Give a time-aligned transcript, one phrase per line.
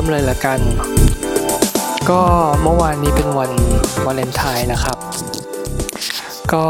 [0.00, 0.60] ริ่มเลยละกัน
[2.10, 2.20] ก็
[2.62, 3.50] เมื่อวานนี้เป็นวัน
[4.06, 4.96] วาเลนไทน์นะครับ
[6.52, 6.66] ก็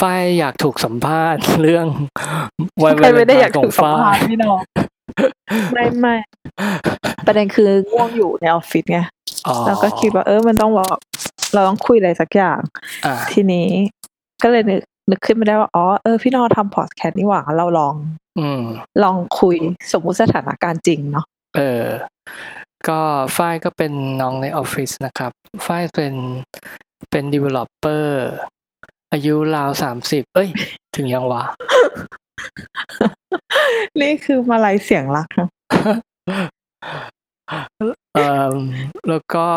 [0.00, 1.86] ฝ้ายอยากถูกสัมภาษณ์เรื่อง
[2.82, 4.58] วันใครวาเลไม่นได้ไทอยากน์ขอถูงกสัมฝ้าภายษณ์พี่น้อง
[5.72, 6.14] ไม่ไม่
[7.26, 9.00] ประเด็นคือง่วงอยู่ในออฟฟิศไง
[9.46, 10.88] อ๋อแล้วก็คิดว่าเออมันต้องบอก
[11.54, 12.58] เราต้องคุยอะไรสักอย่าง
[13.06, 13.66] อะทีนี้
[14.42, 14.80] ก็เลยนึก
[15.10, 17.94] นึกขึ้นมาได้ว่าอ๋อเออพี่น้องทำพอดแคสต์นี่หว่าเราลอง
[18.38, 18.62] อืม
[19.02, 19.56] ลองคุย
[19.92, 21.26] สมมุติสถานการณ์จริงเนาะ
[21.58, 21.86] เออ
[22.88, 23.00] ก็
[23.36, 25.32] ฝ้ายก็เป็นน้องในออฟฟิศนะครับ
[25.66, 26.14] ฝ้ายเป็น
[27.10, 28.06] เป็น developer
[29.12, 30.48] อายุราวสามสิบเอ้ย
[30.96, 31.44] ถึงยังวะ
[34.00, 35.48] นี่คือมาลายเสียงรักนะ
[38.14, 38.52] เอ่อ
[39.08, 39.48] แล้วก็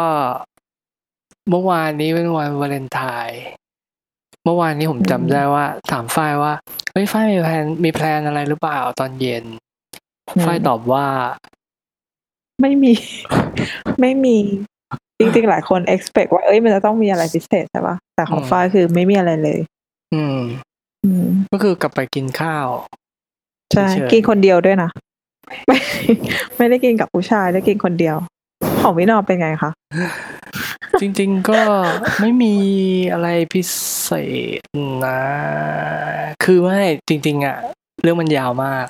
[1.50, 3.44] เมื่อวานนี้เป็นวันวาเลนไทน์
[4.46, 6.54] เมื่อวานนี้ผมจำได้ว่า ถามฝ้ายว่า
[6.92, 9.46] เฮ้ยฝ้ายมี plan มี plan อะไรหรือเปล่าตอนเย็น
[10.44, 11.06] ฝ้ายตอบว่า
[12.62, 12.94] ไม่มี
[14.02, 14.38] ไม่มี
[15.20, 19.60] จริงๆ หลายคน expect ว่า เอ้ย มันจะต้องมีอะไรพิเศษใช่ปะแต่ของอืมฝ้ายคือไม่มีอะไรเลย
[20.14, 20.40] อืม
[21.04, 22.68] อืม ก็คือกลับไปกินข้าว
[23.74, 24.90] ใช่เฉยๆกินคนเดียวด้วยนะ
[25.68, 25.78] ไม่
[26.58, 28.16] ไม่ได้กินกับผู้ชายได้กินคนเดียว
[28.82, 29.72] ของพี่นอมเป็นไงคะ
[31.02, 31.60] จริง ๆ ก็
[32.22, 32.56] ไม่มี
[33.12, 33.62] อะไรพิ
[34.02, 34.10] เศ
[34.60, 34.62] ษ
[35.06, 35.22] นะ
[36.44, 37.58] คือไม่จริง ๆ อะ
[38.02, 38.86] เรื่องมันยาวมาก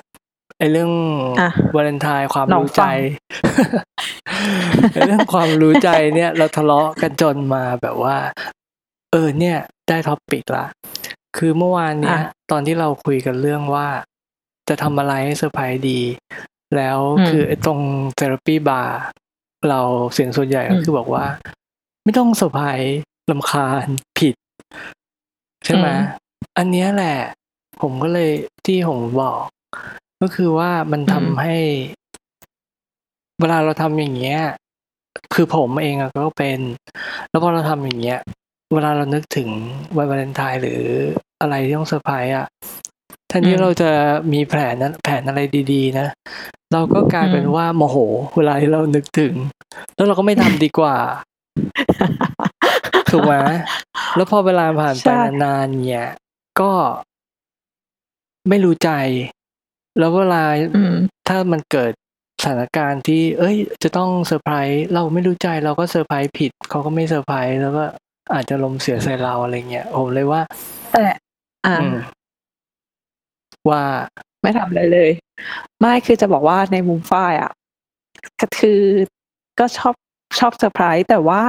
[0.62, 0.92] ไอ้เรื่อง
[1.40, 2.92] อะวาเลนไทน์ความลองรู้ใจฟัง
[4.92, 8.16] ไอ้เรื่องความรู้ใจเนี่ย เราทะเลาะกันจนมาแบบว่า
[9.10, 9.56] เออเนี่ย
[9.88, 10.66] ได้ topic ละ
[11.36, 13.88] คือเมื่อวานเนี้ยตอนที่เราคุยกันเรื่องว่า
[14.68, 16.00] จะทำอะไรให้เซอร์ไพรส์ดี
[16.76, 17.80] แล้วคือไอ้ตรง
[18.16, 19.00] therapy bar
[19.68, 19.80] เรา
[20.12, 21.24] เสียงส่วนใหญ่ก็คือบอกว่า
[22.04, 22.98] ไม่ต้องเซอร์ไพรส์
[23.30, 23.86] รำคาญ
[24.18, 24.34] ผิด
[25.64, 25.88] ใช่ไหม
[26.58, 27.16] อันเนี้ยแหละ
[27.82, 28.30] ผมก็เลย
[28.66, 29.42] ที่ผมบอก
[30.22, 31.56] ก็คือว่ามันทำให้
[33.40, 34.40] เวลาเราทำอย่างเงี้ย
[35.34, 36.58] คือผมเองอะก็เป็น
[37.30, 38.18] แล้วพอเราทำอย่างเงี้ย
[38.74, 39.48] เวลาเรานึกถึง
[39.96, 40.80] วันวาเลนไทน์หรือ
[41.40, 42.46] อะไรที่ต้องเซอร์ไพรส์อะ
[43.28, 43.90] แทนที่เราจะ
[44.32, 45.40] มีแผนนั้นแผนอะไร
[45.72, 46.06] ดีๆ นะ
[46.72, 47.96] เราก็กลายเป็นว่าโมโห
[48.36, 49.34] เวลาที่เรานึกถึง
[49.96, 50.96] แล้วเราก็ไม่ทำดีกว่า
[53.10, 53.34] ถูกไหม
[54.16, 56.08] แล้วพอเวลาผ่านไปใช่นานๆเนี่ย
[56.60, 56.70] ก็
[58.48, 58.90] ไม่รู้ใจ
[59.98, 60.42] แล้วเวลา
[60.74, 60.94] อืม
[61.28, 61.92] ถ้ามันเกิด
[62.42, 67.84] สถานการณ์ที่ เอ้ย จะต้องเซอร์ไพรส์เราไม่รู้ใจเราก็เซอร์ไพรส์ผิดเขาก็ไม่เซอร์ไพรส์แล้วก็
[68.32, 70.42] อาจจะลมณ์เสียใส่เราอะไรเงี้ยผมเลยว่า
[70.92, 71.04] แต่
[71.66, 71.96] อ่าอืม
[73.70, 73.84] ว่า
[74.42, 75.10] ไม่ทำอะไรเลย
[75.80, 77.52] ไม่คือจะบอกว่าในมุมฝ้ายอะ
[78.40, 78.80] ก็คือ
[79.58, 79.94] ก็ชอบ
[80.38, 81.42] ชอบเซอร์ไพรส์แต่ว่า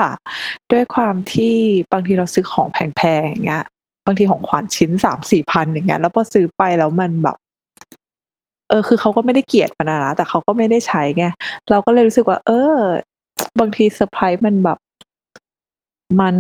[0.71, 1.55] ด้วยความที่
[1.91, 3.65] บางทีเราซื้อของแพงๆอย่างเงี้ย
[4.05, 11.25] บางทีของขวัญชิ้นสามสี่พันอย่างเงี้ยแล้วพอซื้อไปแล้วมันแบบเออคือเขาก็ไม่ได้เกลียดมันนะแต่เขาก็ไม่ได้ใช้ไง
[11.69, 12.77] เราก็เลยรู้สึกว่า เออ
[13.59, 14.77] บางทีเซอร์ไพรส์มันแบบ
[16.21, 16.35] มัน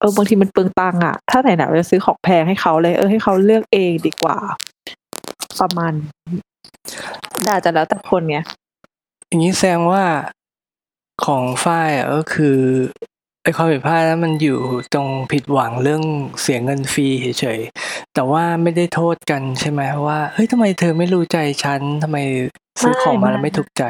[0.00, 4.38] เออบางทีมันเปลืองตังค์อะถ้าไหนๆเราจะซื้อของแพงให้เขาเลย เออให้เขาเลือกเองดีกว่า
[5.60, 5.92] ประมาณ
[7.44, 8.38] แต่อาจจะแล้วแต่คนไง
[9.28, 10.02] อย่างนี้แสดงว่า
[11.24, 12.58] ของฝ้ายก็คือ
[13.42, 14.58] ไอ้ความผิดพลาดนั้นมันอยู่
[14.94, 16.02] ตรงผิดหวังเรื่อง
[16.42, 17.06] เสียเงินฟรี
[17.40, 22.18] เฉยๆ แต่ว่าไม่ได้โทษกันใช่ไหมว่าเฮ้ยทำไมเธอไม่รู้ใจฉันทำไม
[22.80, 23.84] ซื้อของมาแล้วไม่ถูกใจ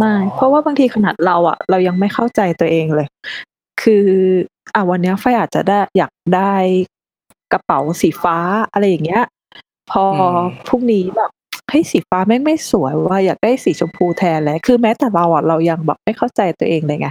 [0.00, 3.08] ไม่เพราะว่าบางทีขนาดเราอะเรายังไม่เข้าใจตัวเองเลย
[3.82, 4.06] คือ
[4.74, 6.54] อะวันเนี้ยไฟอาจจะได้อยากได้
[7.52, 8.36] กระเป๋าสีฟ้า
[8.72, 9.24] อะไรอย่างเงี้ย
[9.90, 11.30] พออมพรุ่งนี้แบบ
[11.68, 17.08] เฮ้ย สีฟ้าแม่งไม่สวยว่าอยากได้สีชมพูแทนเลย คือแม้แต่เราอะเรายังแบบไม่เข้าใจตัวเองเลยไง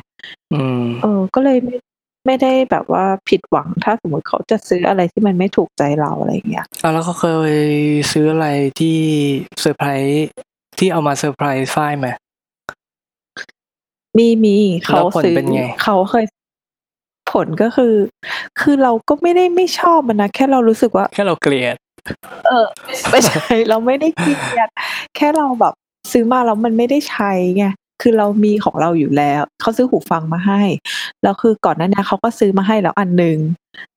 [0.53, 1.75] อืมเออ ก็เลยไม่
[2.25, 7.53] ไม่ได้แบบว่าผิดหวังถ้าสมมติเขาจะซื้ออะไรที่มันไม่ถูกใจเราอะไรอย่างเงี้ยเอาแล้วเขาเคย
[8.11, 8.47] ซื้ออะไร
[8.79, 8.97] ที่
[9.61, 10.27] เซอร์ไพรส์
[10.79, 12.07] ที่เอามาเซอร์ไพรส์ฝ้ายไหม
[14.17, 14.55] มีมี
[14.85, 16.25] เขาแล้วผลซื้อเป็นไงเขาเคย
[17.31, 17.93] ผลก็คือ
[18.59, 21.75] คือเราก็ไม่ได้ไม่ชอบมันนะแค่เรารู้สึกว่า แค่เราเกลียด
[22.47, 22.66] เออ
[23.09, 24.69] ไม่ใช่ เราไม่ได้เกลียด
[25.16, 25.73] แค่เราแบบ
[26.11, 27.66] ซื้อมาแล้วมันไม่ได้ใช้ไง
[28.02, 30.61] คือเรามีของเราอยู่แล้ว เขาซื้อหูฟังมาให้
[31.23, 33.37] แล้วคือก่อนหน้านี้เขาก็ซื้อมาให้แล้วอันหนึ่ง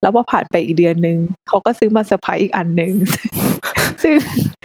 [0.01, 1.19] แล้วพอผ่านไปอีกเดือนหนึ่ง
[1.49, 2.93] เขาก็ซื้อมาเซอร์ไพรส์อีกอันหนึ่ง
[4.03, 4.15] ซึ่ง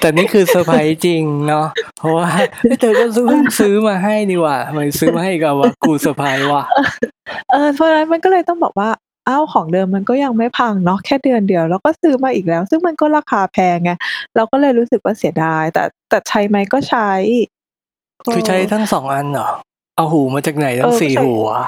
[0.01, 1.67] แต่นี่คือเซอร์ไพรส์จริงเนาะ
[1.97, 6.63] เพราะว่าเฮ้ยเธอก็ซื้อเพิ่งซื้อมาให้นี่หว่าทำไมซื้อมาให้อีกับว่ากูเซอร์ไพรส์ว่ะ
[7.51, 8.89] เออเพราะฉะนั้นมันก็เลยต้องบอกว่า
[9.27, 13.91] อ้าว ของเดิมมันก็ยังไม่พังเนาะ แค่เดือนเดียวแล้วก็ซื้อมาอีกแล้ว ซึ่งมันก็ราคาแพงไง
[14.35, 17.11] เราก็เลยรู้สึกว่าเสียดาย แต่ แต่ใช้ไหม ก็ใช้
[18.33, 19.49] คือใช้ทั้งสองอันเหรอ
[19.95, 21.65] เอาหูมาจากไหนทั้งเออสี่ ใช่หูอะ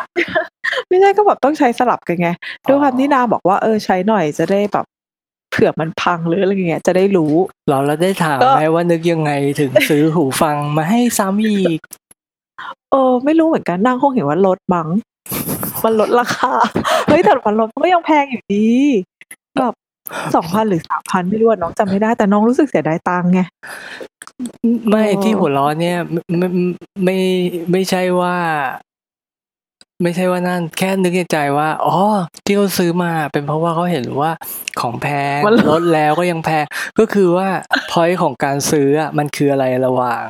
[0.88, 2.30] ไม่ใช่ ก็แบบต้องใช้สลับกันไง
[2.68, 4.86] ด้วยความที่นาบอกว่า เออ ใช้หน่อยจะได้แบบ
[5.52, 7.34] เผื่อมันพัง หรืออะไรเงี้ย จะได้รู้
[7.70, 11.80] เราแล้วได้ถามก็ ไหมว่า นึกยังไงถึงซื้อหูฟังมาให้ซ้ำอีก
[12.92, 14.88] เออ ไม่รู้เหมือนกัน นางคงเห็นว่าลดมั้ง
[15.84, 16.54] มันลดราคา
[16.85, 18.68] เฮ้ยแต่มันลดมันก็ยังแพงอยู่ดี
[19.58, 19.74] แบบ
[20.36, 23.40] สองพันหรือสามพันไม่รู้อะน้องจำไม่ได้แต่น้องรู้สึกเสียดายตังค์ไง
[24.90, 25.98] ไม่อ๋อที่หัวล้อเนี่ย
[26.38, 26.66] ไม่ไม่
[27.04, 27.18] ไม่
[27.72, 28.36] ไม่ใช่ว่า
[30.04, 31.98] ไม่ใช่ว่านั่น แค่นึกในใจว่าอ๋อ
[32.46, 34.32] ที่เขาซื้อมา เป็นเพราะว่าเขาเห็นว่า
[34.82, 36.66] ของแพงมันลดแล้วก็ยังแพง
[37.00, 37.48] ก็คือว่า
[37.92, 40.24] พอยของการซื้ออะมันคืออะไรระหว่าง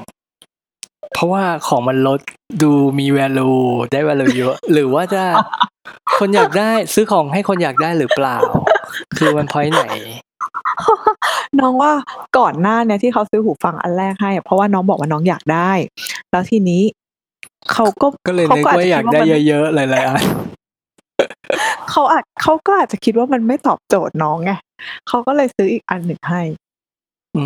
[1.13, 2.19] เพราะว่าของมันลด
[2.61, 3.59] ดูมี value
[3.91, 5.23] ได้ value เยอะหรือว่าจะ
[6.17, 8.37] คนอยากได้ซื้อของให้คนอยากได้หรือเปล่า
[9.17, 9.83] คือมันพอยไหน
[11.59, 11.91] น้องว่า
[12.37, 15.71] ก่อนหน้าเนี่ยที่เขาซื้อหูฟังอันแรกให้อะเพราะว่าน้องบอกว่าน้องอยากได้
[16.31, 16.83] แล้วทีนี้
[17.71, 20.23] เขาก็ก็เลยเขานึกก็อาจว่าจะอยากคิดได้ว่ามันเยอะๆหลายๆอัน
[21.91, 24.51] เขาอาจเขาก็อาจจะคิดว่ามันไม่ตอบโจทย์น้องไง
[25.07, 26.41] เขาก็เลยซื้ออีกอันหนึ่งให้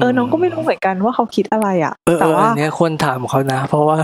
[0.01, 3.97] เออน้องก็ไม่รู้เหมือนกันว่าเขาคิดอะไรอะเออเอแต่อว่าอันเนี้ยควรถามเขานะ เพราะว่า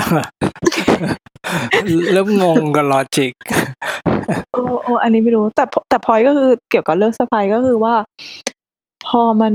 [2.14, 3.34] เริ่มงงกับลอจิก
[4.54, 7.94] เออเอออันนี้ไม่รู้ แต่แต่พอยก็คือเกี่ยวกับเรื่องเซอร์ไพรส์ก็คือว่า
[9.08, 9.54] พอมัน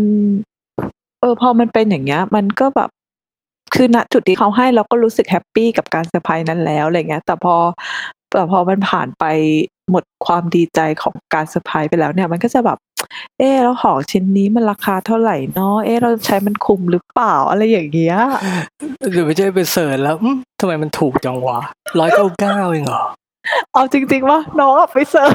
[1.21, 2.91] เออ พอมันเป็นอย่างเงี้ย มันก็แบบ
[3.75, 7.55] คือณจุดที่เขาให้เราก็รู้สึก happy กับการเซอร์ไพรส์นั้นแล้วอะไรเงี้ย แต่พอ
[8.31, 9.25] แต่พอมันผ่านไป
[9.91, 12.79] หมดความดีใจของการเซอร์ไพรส์ไปแล้วเนี่ย มันก็จะแบบ
[13.39, 18.17] เออแล้วของชิ้นนี้มันราคาเท่าไหร่เนาะ เออเราใช้มันคุ้มหรือเปล่าอะไรอย่างเงี้ย
[19.13, 21.59] หรือไม่ใช่ไป search แล้วอืมทำไมมันถูกจังวะ
[21.99, 23.03] ร้อยเก้าเก้าเองเหรอ
[23.73, 25.35] เอาจริงๆว่าน้องอะไปเสิร์ช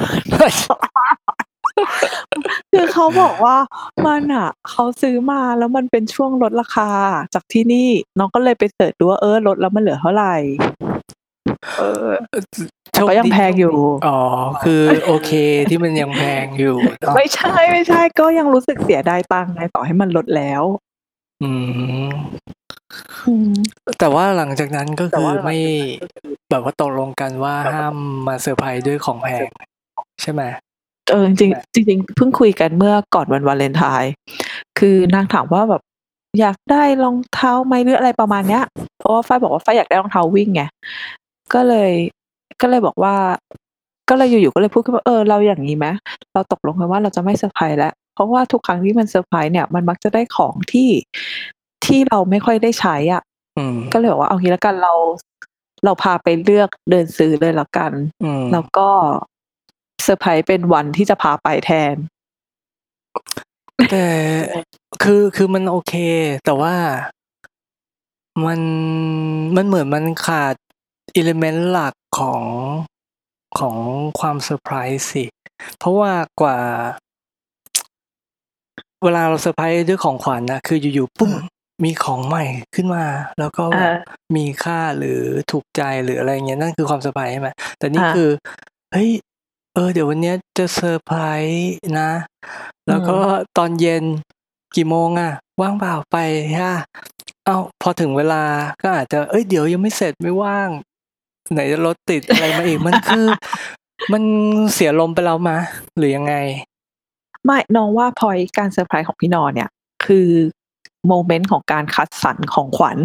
[2.72, 3.58] คือเขาบอกว่า
[4.06, 6.90] มันอะเขาซื้อมาแล้วมันเป็นช่วงลดราคา
[7.34, 7.90] จากที่นี่
[8.20, 10.36] น้องก็เลยไปเสิร์ชดูว่าเออลดแล้วมันเหลือเท่าไหร่
[11.78, 12.10] เออ
[12.94, 13.76] โชคก็ยังดีแพงอยู่
[14.08, 14.20] อ๋อ
[14.64, 15.32] คือโอเค
[15.70, 20.64] ที่มันยังแพงอยู่เนอะไม่ใช่ไม่ใช่ ก็ยังรู้สึกเสียดายตังค์ไงต่อให้มันลดแล้ว
[21.44, 21.52] อื
[22.08, 22.10] ม
[23.28, 23.54] อืม
[24.00, 25.58] แต่ว่าหลังจากนั้นก็แต่คือว่าหลังจากนั้นไม่
[26.52, 27.96] แบบว่าตกลงกันว่าห้าม
[28.28, 29.50] มาเซอร์ไพรส์ด้วยของแพง
[30.22, 30.42] ใช่ไหม
[31.12, 34.14] เออจริงๆจริงๆเพิ่งคุยกันเมื่อก่อนวันวาเลนไทน์
[34.80, 35.82] คือนางถามว่าแบบ
[36.40, 38.64] อยากได้รองเท้าไหมหรืออะไรประมาณเนี้ย
[39.00, 40.64] เพราะว่าฝ้ายบอกว่าฝ้ายอยากได้รองเท้าวิ่งไง
[41.54, 41.92] ก็เลย
[42.62, 43.16] ก็เลยบอกว่า
[44.10, 45.88] ก็เลยอยู่ ๆ ก็เลยพูดขึ้นว่า เออ เราอย่างนี้ไหม
[46.34, 50.90] เราตกลงกันว่า เราจะไม่เซอร์ไพรส์แล้ว เพราะว่าทุกครั้งที่มันเซอร์ไพรส์เนี่ย มันมักจะได้ของที่
[51.86, 53.22] ที่เราไม่ค่อยได้ใช้อะ
[53.58, 54.94] อืมก็เลยบอกว่า เอางี้แล้วกัน เรา
[55.86, 57.92] เราพาไปเลือกเดินซื้อเลยแล้วกัน
[58.24, 58.90] อืม แล้วก็
[60.04, 61.96] เซอร์ไพรส์เป็นวันที่จะพาไปแทน
[63.92, 64.06] แต่
[65.04, 65.94] คือ คือมันโอเค
[66.46, 66.74] แต่ว่า
[68.46, 68.60] มัน
[69.56, 70.56] มันเหมือนมันขาด
[71.16, 72.44] element หลักของ
[73.60, 73.76] ของ
[74.20, 75.26] ความเซอร์ไพรส์สิ
[75.78, 76.58] เพราะว่ากว่า
[79.04, 81.32] เวลาเราเซอร์ไพรส์ด้วยของขวัญนะคืออยู่ๆปุ้ง
[81.84, 82.46] มีของใหม่
[82.76, 83.06] ขึ้นมา
[83.40, 83.96] แล้วก็แบบอ่า
[84.36, 85.20] มีค่าหรือ
[85.52, 88.30] ถูกใจหรืออะไรเงี้ยนั่นคือความเซอร์ไพรส์ใช่ไหมแต่นี่อ่าคือ
[88.92, 89.10] เฮ้ย
[89.74, 91.70] เออเดี๋ยววันเนี้ยจะเซอร์ไพรส์
[92.00, 92.12] นะ
[92.88, 93.18] แล้วก็
[93.58, 94.04] ตอนเย็น
[94.76, 96.18] กี่โมงอะว่างเปล่าไป
[96.60, 96.74] ฮะ
[97.46, 98.44] เอาพอถึงเวลา
[98.82, 100.70] ก็อาจจะเอ้ยเดี๋ยวยังไม่เสร็จไม่ว่าง
[101.54, 103.26] ไหนจะรถติดอะไรมาอีกมันคือ
[104.14, 104.24] มัน
[104.74, 105.58] เสียอารมณ์ไปแล้วมะ
[105.98, 106.36] หรือยังไง
[107.46, 109.70] ไม่น้องว่าพอยการเซอร์ไพรส์ของพี่นอนเนี่ย
[110.06, 110.28] คือ
[111.08, 112.98] moment ของการคัดสรรของขวัญ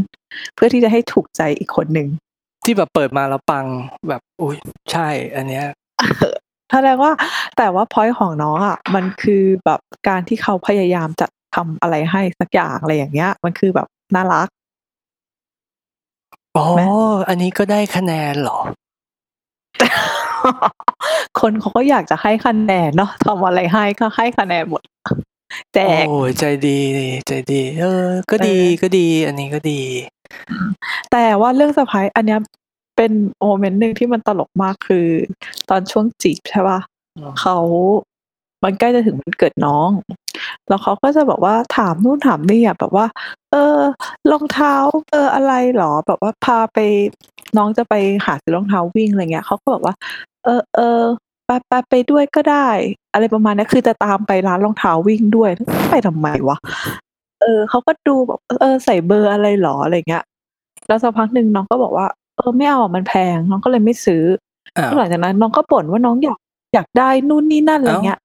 [0.55, 2.09] เพื่อที่จะให้ถูกใจอีกคนหนึ่ง
[2.65, 3.67] ที่แบบเปิดมาแล้วปัง
[4.09, 4.57] แบบอุ้ย
[4.93, 5.67] ใช่ อันเนี้ย
[6.73, 7.13] แสดงว่า
[7.57, 14.49] แต่ว่าพอยของน้องอะ มันคือแบบการที่เขาพยายามจะทำอะไรให้สักอย่างอะไรอย่างเงี้ย มันคือแบบน่ารัก
[16.57, 16.81] อ๋อ ไหม
[17.29, 18.59] อันนี้ก็ได้คะแนนเหรอ
[21.41, 24.83] คนเขาก็อยากจะให้คะแนนเนาะ ทำอะไรให้ก็ให้คะแนนหมด
[25.75, 26.81] แจกโอ้ยใจดี
[27.27, 29.81] ใจดี เออ ก็ดีเออก็ดี อันนี้ก็ดี
[31.13, 32.41] แต่ว่าเรื่องเซอร์ไพรส์อันเนี้ย
[32.97, 35.07] เป็น moment หนึ่งที่มันตลกมาก คือ
[35.71, 36.81] ตอนช่วงจีบ ใช่ปะ
[37.17, 37.57] อืม เขา
[38.63, 39.91] มันใกล้จะถึงวันเกิดน้อง
[40.69, 43.07] แล้วเขาก็จะบอกว่าถามนู่นถามนี่อะแบบว่า
[43.53, 43.79] เออ
[44.31, 44.75] รองเท้า
[45.13, 46.79] เอออะไรหรอ แบบว่าพาไป
[47.57, 47.95] น้องจะไป
[48.27, 49.95] หาซื้อรองเท้าวิ่งอะไรเงี้ยเขาก็บอกว่า
[50.45, 51.01] เออเออ
[51.47, 52.69] ไปไปไปด้วยก็ได้
[53.13, 55.51] อะไรประมาณเนี้ยคือจะตามไปร้านรองเท้าวิ่งด้วย
[55.91, 56.57] ไปทำไมวะ
[57.41, 60.25] เออเขาก็ดูแบบเออใส่เบอร์อะไรหรออะไรเงี้ย
[60.87, 64.25] แล้วสักพักหนึ่งน้องก็บอกว่า เออไม่เอาอะมันแพง น้องก็เลยไม่ซื้อ
[64.77, 66.39] อ้าวหลังจากนั้น น้องก็บ่นว่าน้องอยาก
[66.75, 68.19] อยากได้นู่นนี่นั่นอะไรเงี้ย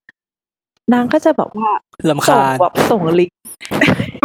[0.93, 1.69] นางก็จะแบบว่า
[2.09, 3.39] ลำส่งคาญแบบส่งลิงก์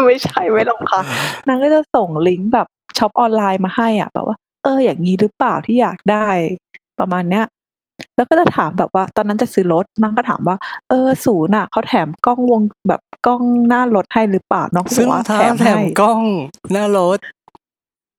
[0.06, 1.00] ไม่ใช่ไม่ลงค่ะ
[1.48, 2.66] นางก็จะส่งลิงก์แบบ
[2.98, 6.28] ช็อปออนไลน์มาให้อะแบบว่า เอออย่างนี้หรือเปล่าที่อยากได้
[6.98, 7.46] ประมาณเนี้ย
[8.16, 10.56] แล้วก็จะถามแบบว่า ตอนนั้นจะซื้อรถน้องก็ถามว่า
[10.88, 16.22] เออศูนย์อะเขาแถมกล้องวงแบบกล้องหน้ารถให้หรือเปล่าน้องก็บซื้ออกรอว่างเท้าแถมแถให้มกล้อง
[16.72, 17.18] หน้ารถ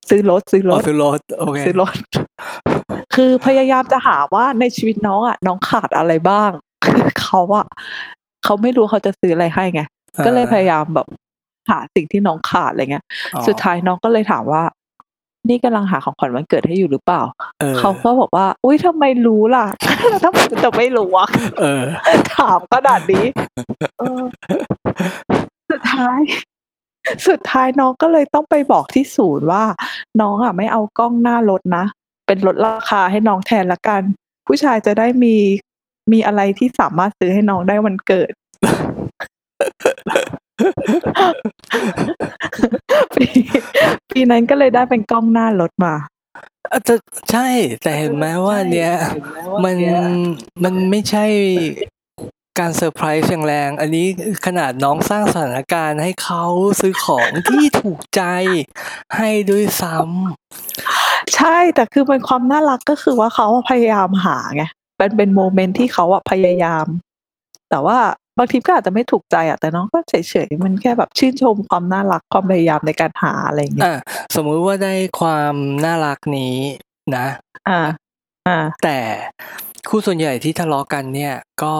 [0.10, 1.95] ซื้อรถซื้อรอ๋อถ ซื้อรถโอเค ซื้อรถ
[3.15, 6.51] คือพยายามจะหาว่าในชีวิตน้องอะ น้องขาดอะไรบ้าง
[6.86, 7.65] คือเขาอะ
[8.43, 9.81] เขาไม่รู้เขาจะซื้ออะไรให้ไง
[10.25, 11.07] ก็เลยพยายามแบบ
[11.69, 13.05] หาสิ่งที่น้องขาดอะไรเงี้ย
[13.36, 14.63] อ๋อสุดท้ายน้องก็เลยถามว่า
[15.50, 17.21] นี่กำลังหาของขวัญวันเกิดให้อยู่หรือเปล่า
[17.60, 19.65] เออเขาก็บอกว่า อุ้ยทำไมรู้ล่ะ
[20.21, 21.27] ถ้าผมจะไม่รู้อะ
[21.60, 21.83] เออ
[22.38, 23.25] ถามขนาดนี้
[24.00, 24.21] เออ
[25.71, 26.19] สุดท้าย
[27.27, 29.63] สุดท้ายน้องก็เลยต้องไปบอกที่ศูนย์ว่า
[30.21, 31.86] น้องอะไม่เอากล้องหน้ารถนะ
[32.27, 34.01] เป็นลดราคาให้น้องแทนละกัน
[34.48, 35.36] ผู้ชายจะได้มี
[36.12, 38.31] มีอะไรที่สามารถซื้อให้น้องได้วันเกิด
[43.15, 43.25] ปี
[44.12, 45.93] ปีนั้นก็เลยได้เป็นกล้องหน้ารถมา
[46.72, 46.96] อาจจะ
[47.31, 47.48] ใช่
[47.81, 48.93] แต่เห็นไหมว่าเนี้ย
[49.63, 49.77] มัน
[50.63, 51.25] มันไม่ใช่
[52.60, 54.05] การเซอร์ไพรส์อย่างแรง อันนี้
[54.46, 56.43] ขนาดน้องสร้างสถานการณ์ให้เขา
[56.81, 58.24] ซื้อของที่ถูกใจ
[59.17, 64.63] ให้ด้วยซ้ำใช่แต่คือเป็นความน่ารักก็คือว่าเขาอะพยายามหาไง
[65.01, 66.86] เป็นเป็นโมเมนต์ที่เขาอะพยายาม
[67.70, 67.98] แต่ว่า
[68.38, 70.13] บางทีก็อาจจะไม่ถูกใจอะแต่น้องก็เฉ
[70.48, 74.00] ยๆมันแค่แบบชื่นชมความน่ารักความพยายามในการหาอะไรอย่างเงี้ยอะ
[74.36, 75.53] สมมุติว่าได้ความ
[75.86, 76.55] น่ารักนี้
[77.15, 77.25] นะ
[77.70, 77.79] อ่า
[78.48, 78.98] อ่า แต่
[79.89, 81.74] คู่ส่วนใหญ่ที่ทะเลาะกันเนี่ย ก็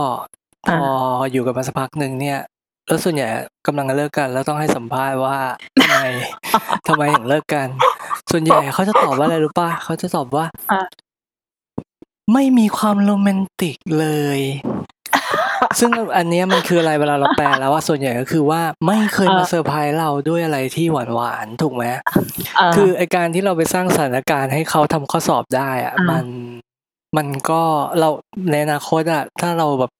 [0.66, 0.78] พอ่าอ
[1.32, 2.40] อยู่กันมาสักพักหนึ่งเนี่ย
[2.88, 3.28] แล้วส่วนใหญ่
[3.68, 5.38] กำลังจะเลิกกัน แล้วต้องให้สัมภาษณ์ว่า
[5.78, 5.98] ทำไม
[6.88, 7.68] ทำไมถึงเลิกกัน
[8.32, 10.82] ส่วนใหญ่เขาจะตอบว่าอะไรรู้ป่ะเขาจะตอบว่าอะ
[12.34, 14.40] ไม่มีความโรแมนติกเลย
[15.80, 21.84] ซึ่งอันเนี้ยมันคืออะไรเวลาเราแปลแล้วว่าส่วนใหญ่ก็คือว่าไม่เคยมาเซอร์ไพรส์เราด้วยอะไรที่หวานหวานๆถูกไหม
[22.60, 26.26] อ่าคือไอการที่เราไปสร้างสถานการณ์ให้เขาทำข้อสอบได้อะอ่ามัมัน
[27.18, 27.62] มันก็
[28.00, 28.10] เรา
[28.52, 29.92] ในอนาคตอะถ้าเราแบบ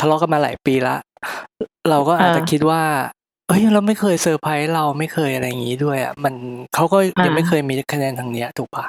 [0.00, 0.96] ทะเลาะกันมาหลายปีละ
[1.90, 2.82] เราก็อาจจะคิดว่า
[3.48, 6.34] เอ้ยเราไม่เคยเซอร์ไพรส์เราไม่เคยอะไรอย่างนี้ด้วยอะมัน
[6.74, 8.84] เขาก็ยังไม่เคยมีคะแนนทางเนี้ยถูกปะ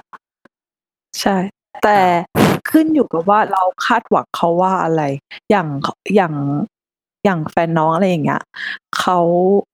[1.22, 1.36] ใช่
[1.84, 2.00] แต่
[2.70, 5.02] ขึ้นอยู่กับว่าเราคาดหวังเขาว่าอะไร
[5.52, 5.68] อย่าง
[6.16, 6.34] อย่าง
[7.26, 8.42] อย่างแฟนน้องอะไรอย่างเงี้ย
[9.00, 9.20] เขา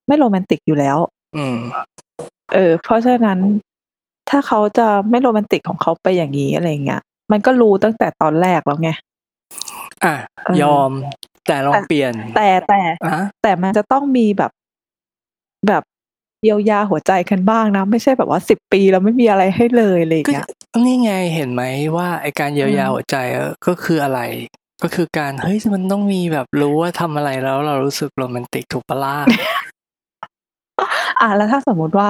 [0.08, 0.98] ไม่โรแมนติกอยู่แล้ว
[1.38, 1.58] อืม
[2.54, 3.40] เออ เพราะฉะนั้น
[4.30, 7.02] ถ้าเขาจะไม่โรแมนติกของเขาไปอย่างนี้อะไรอย่างเงี้ย
[7.32, 8.90] มันก็รู้ตั้งแต่ตอนแรกแล้วไง
[10.04, 10.16] อะ
[10.46, 10.92] เออยอม
[11.48, 14.52] แต่ลองเปลี่ยน แต่แต่อะแต่มันจะต้องมีแบบ
[15.68, 15.84] แบบ
[16.44, 20.48] เยียวยาหัวใจกันบ้างนะ ไม่ใช่แบบว่าสิบปีแล้วไม่มีอะไรให้เลยอะไรอย่างก็เงี้ย
[20.86, 21.64] นี่ไงเห็นไหม
[21.96, 24.20] ว่าไอการเยียวยาอืมหัวใจอะก็คืออะไร
[24.84, 29.16] ก็คือการเฮ้ยมันต้องมีแบบรู้ว่าทำอะไรแล้วเรารู้สึกโรแมนติกถูกปะล่ะ
[31.22, 32.10] อะแล้วถ้าสมมุติว่า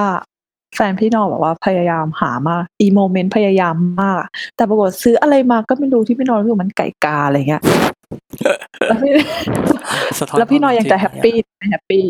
[0.76, 4.22] แฟนพี่นอบอกว่าพยายามหามากอีโมเมนต์พยายามมาก
[4.56, 7.62] แต่ปรากฏซื้ออะไรมาก็ไม่รู้ที่พี่นอรู้สึกมันไก่กาอะไรเงี้ย
[8.88, 9.12] แล้วพี่
[10.18, 12.04] สะท้อนแล้วพี่นอยังจะคแฮวามปจริปี้ไม่แฮปปี้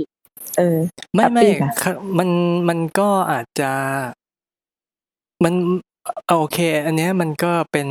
[0.59, 0.79] เออ
[1.15, 2.29] ไม่ไม่ happy นะค่ะมัน
[2.69, 3.71] มันก็อาจจะ
[5.45, 5.55] มัน
[6.27, 7.89] เอาโอเค อันเนี้ยมันก็เป็น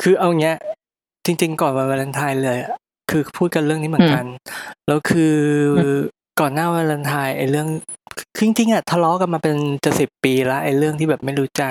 [0.00, 0.56] คือเอาเงี้ย
[1.26, 2.72] จริง ๆ ก่อนวันวาเลนไทน์เลยอะ
[3.10, 4.26] คือพูดกันเรื่องนี้เหมือนกัน
[4.86, 5.34] แล้วคือ
[5.78, 5.80] อ
[6.40, 7.68] ก่อนหน้าวาเลนไทน์ไอ้เรื่อง
[8.36, 11.64] คือจริงๆอะทะเลาะกันมาเป็นจะสิบปีแล้วไอ้เรื่องที่แบบไม่รู้ใจ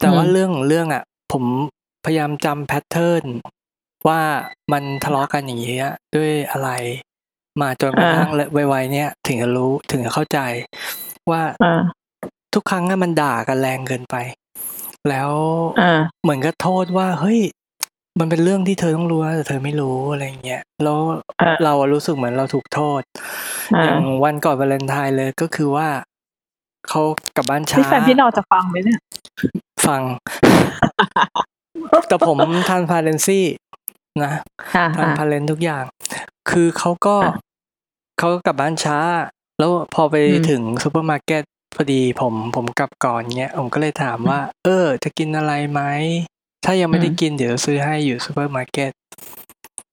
[0.00, 1.44] แต่ว่าอืมเรื่องของเรื่องอะผม
[2.04, 3.24] พยายามจำแพทเทิร์น
[4.08, 4.20] ว่า
[4.72, 6.70] มันทะเลาะกันอย่างนี้ยด้วยอะไร
[7.60, 8.30] มาจนกระทั่ง
[8.72, 10.38] วัยๆเนี้ยถึงจะรู้ถึงจะเข้าใจ
[11.30, 11.80] ว่าอ่า
[12.54, 14.16] ทุกครั้งอะมันด่ากันแรงเกินไป
[15.08, 15.30] แล้ว
[15.80, 17.40] อ่าเหมือนก็โทษว่าเฮ้ย
[18.18, 20.98] มันเป็นเรื่องที่เธอต้องรู้นะแต่เธอไม่รู้อะไรเงี้ยแล้ว
[21.40, 23.02] อ่าเราอะรู้สึกเหมือนเราถูกโทษ
[23.76, 25.88] อ่าอย่างวันก่อนวาเลนไทน์เลยก็คือว่า
[26.88, 27.00] เขา
[27.36, 28.98] กลับบ้านช้าพี่แฟนพี่นอจะฟังไหมเนี่ย
[29.86, 30.02] ฟัง
[32.08, 33.44] แต่ผม transparency
[34.24, 34.32] นะ
[34.76, 35.84] อ่า trans อ่า transparent ทุกอย่าง
[36.50, 37.34] คือเขาก็อะ
[38.18, 38.98] เขาก็กลับบ้านช้า
[39.58, 41.42] แล้วพอไปอืมถึงซูเปอร์มาร์เก็ต
[41.76, 45.80] พอดีผมผมกลับก่อนเงี้ยผมก็เลยถามว่า เออ จะกินอะไรไหม
[46.64, 48.90] ถ้ายังไม่ได้อืมกินเดี๋ยวซื้อให้อยู่ซูเปอร์มาร์เก็ต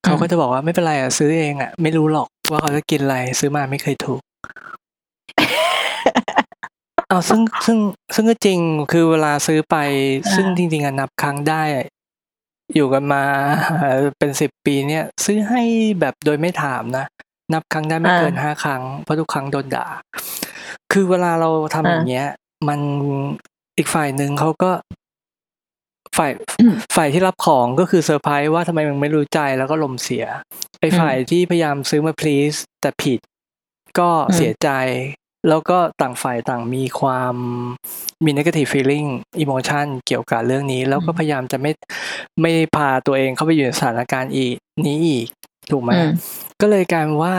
[0.03, 4.21] เขาก็จะบอกว่าไม่เป็นไรอะซื้อเองอะ ไม่รู้หรอกว่าเขาจะกินอะไรซื้อมาไม่เคยถูก
[7.07, 7.77] เอาซึ่งซึ่ง
[8.15, 8.59] ซึ่งก็จริง
[8.91, 9.75] คือเวลาซื้อไป
[10.35, 11.63] ซึ่งจริง ๆอะนับครั้งได้
[12.75, 13.23] อยู่กันมา
[14.17, 15.61] เป็นสิบปีเนี่ย ซื้อให้
[15.99, 17.05] แบบโดยไม่ถามนะ
[17.53, 19.85] นับครั้งได้ไม่อ่าเกินห้าครั้งเพราะทุกครั้งโดนด่า
[20.91, 22.27] คือเวลาเราทำอ่าอย่างเงี้ย
[22.67, 22.79] มัน
[23.77, 24.71] อีกฝ่ายหนึ่งเขาก็
[26.17, 30.25] ฝ่ายอืมฝ่ายที่รับของก็คือเซอร์ไพรส์ว่าทำไมมึงไม่รู้ใจแล้วก็ลมเสีย
[30.79, 33.19] ไอ้อืมฝ่ายที่พยายามซื้อมา please แต่ผิด
[33.99, 34.69] ก็อืมเสียใจ
[35.49, 37.35] แล้วก็ต่างฝ่ายต่างมีความ
[38.25, 39.09] มี negative feeling
[39.43, 41.71] emotion เกี่ยวกับเรื่องนี้ แล้วก็พยายามจะไม่
[42.41, 44.55] ไม่พาตัวเองเข้าไปอยู่ในสถานการณ์อีก
[44.87, 45.27] นี้อีก
[45.71, 46.09] ถูกไหมอืม
[46.61, 47.35] ก็เลยกลายเป็นว่า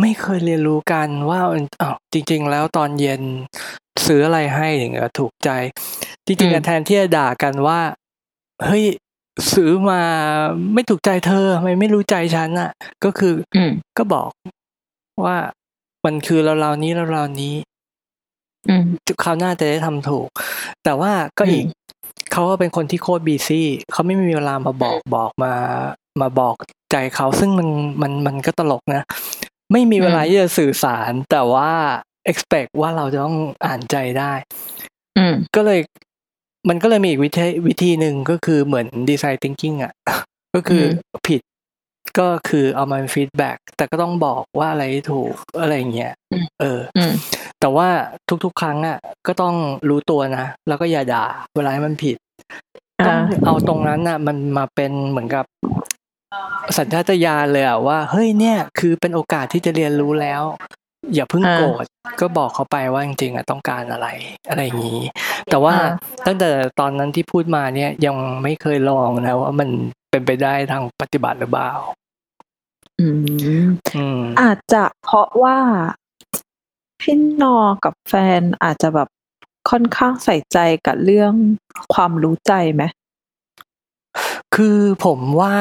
[0.00, 1.40] ไม่เคยเรียนรู้กันว่า
[1.82, 3.22] อ้าวจริง ๆ แล้วตอนเย็น
[4.06, 5.50] ซื้ออะไรให้ถึงจะถูกใจ
[6.26, 7.80] จริงๆอะอืมแทนที่จะด่ากันว่า
[8.64, 8.84] เฮ้ย
[9.52, 10.02] ซื้อมา
[10.74, 12.70] ไม่ถูกใจเธอทำไมไม่รู้ใจฉันอะ
[13.04, 14.30] ก็คืออืมก็บอก
[15.24, 15.36] ว่า
[16.04, 17.54] มันคือเราเราๆนี้เราเราๆนี้
[18.68, 18.84] อืม
[19.22, 20.28] คราวหน้าจะได้ทำถูก
[20.84, 21.72] แต่ว่าก็อีกอืม
[22.32, 25.52] เขาก็เป็นคนที่โคตร busy เขาไม่มีเวลามาบอกบอกมา
[26.20, 26.54] มาบอก
[26.92, 27.68] ใจเขาซึ่งมัน
[28.02, 29.02] มันมันก็ตลกนะ
[29.72, 31.70] ไม่มีเวลาที่จะสื่อสาร แต่ว่า
[32.30, 34.32] expect ว่าเราจะต้องอ่านใจได้
[35.18, 35.80] อืมก็เลย
[36.68, 39.92] มันก็เลยมีอีกวิธีวิธีหนึ่งก็คือเหมือนดีไซน์ thinking อะ
[40.54, 41.05] ก็คืออผิด
[42.18, 47.12] ก็คือเอามาเป็น feedback แต่ก็ต้องบอกว่าอะไรถูกอะไรอย่างเงี้ยอืมเอออืม
[47.60, 47.88] แต่ว่า
[48.44, 49.54] ทุกๆ ครั้งอะก็ต้อง
[49.88, 51.24] รู้ตัวนะ แล้วก็อย่าด่า
[51.56, 52.16] เวลาให้มันผิด
[53.06, 55.44] ต้ออ่างเอาตรงนั้นน่ะ มันมาเป็นเหมือนกับ
[56.76, 60.42] สัญชาตญาณเลยอะว่า เฮ้ยเนี่ย คือเป็นโอกาสที่จะเรียนรู้แล้ว
[61.14, 61.84] อย่าเพิ่งโกรธ
[62.20, 64.08] ก็บอกเขาไปว่าจริงๆอะต้องการอะไร
[64.48, 65.02] อะไรอย่างนี้
[65.50, 65.74] แต่ว่า
[66.26, 69.68] ตั้งแต่ตอนนั้นที่พูดมาเนี่ยยังไม่เคยลองนะว่ามัน
[70.16, 71.70] เป็นไปได้ทางปฏิบัติหรือเปล่า
[73.00, 75.58] อืมอืมอาจจะเพราะว่า
[77.00, 79.08] พี่นอกับแฟนอาจจะแบบ
[79.70, 81.32] ค่อนข้างใส่ใจกับเรื่อง
[81.94, 82.82] ความรู้ใจไหม
[84.54, 85.54] คือผมว่า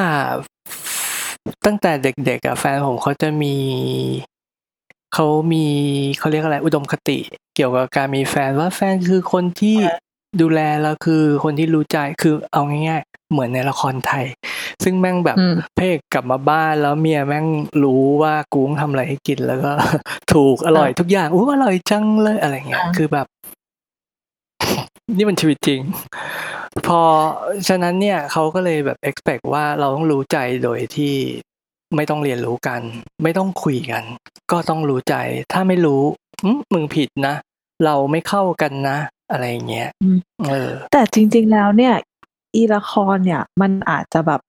[1.65, 3.55] ตั้งแต่เด็กๆอะแฟนผมเขาจะมี
[5.13, 5.65] เขามี
[6.17, 7.17] เขาเรียกอะไรอุดมคติ
[7.55, 9.77] เกี่ยวกับการมีแฟนว่าแฟนคือคนที่
[10.41, 14.25] ดูแลเราคือคนที่รู้ใจคือเอาง่ายๆ เหมือนในละครไทย
[14.83, 17.45] ซึ่งแม่งแบบอืมเพกกลับมาบ้านแล้วเมียแม่ง
[17.83, 19.71] รู้ว่ากูต้องทำอะไรให้กินแล้วก็
[20.33, 23.27] ถูกอร่อยทุกอย่างอู้อร่อยจังเลยอะไรเงี้ยอ่าคือแบบ
[25.17, 25.81] นี่มันชีวิตจริง
[26.87, 27.01] พอ
[27.67, 31.13] ฉะนั้นเนี่ยเขาก็เลยแบบ expect ว่าเราต้องรู้ใจโดยที่
[31.95, 32.81] ไม่ต้องเรียนรู้กัน
[33.23, 34.03] ไม่ต้องคุยกัน
[34.51, 35.15] ก็ต้องรู้ใจ
[35.51, 36.01] ถ้าไม่รู้
[36.43, 37.35] อืมมึงผิดนะ
[37.85, 38.97] เราไม่เข้ากันนะ
[39.31, 41.93] อะไรอย่างเงี้ยอืมเออ แต่จริง ๆ แล้วเนี่ย
[42.55, 44.41] อีละครเนี่ย มันอาจจะแบบ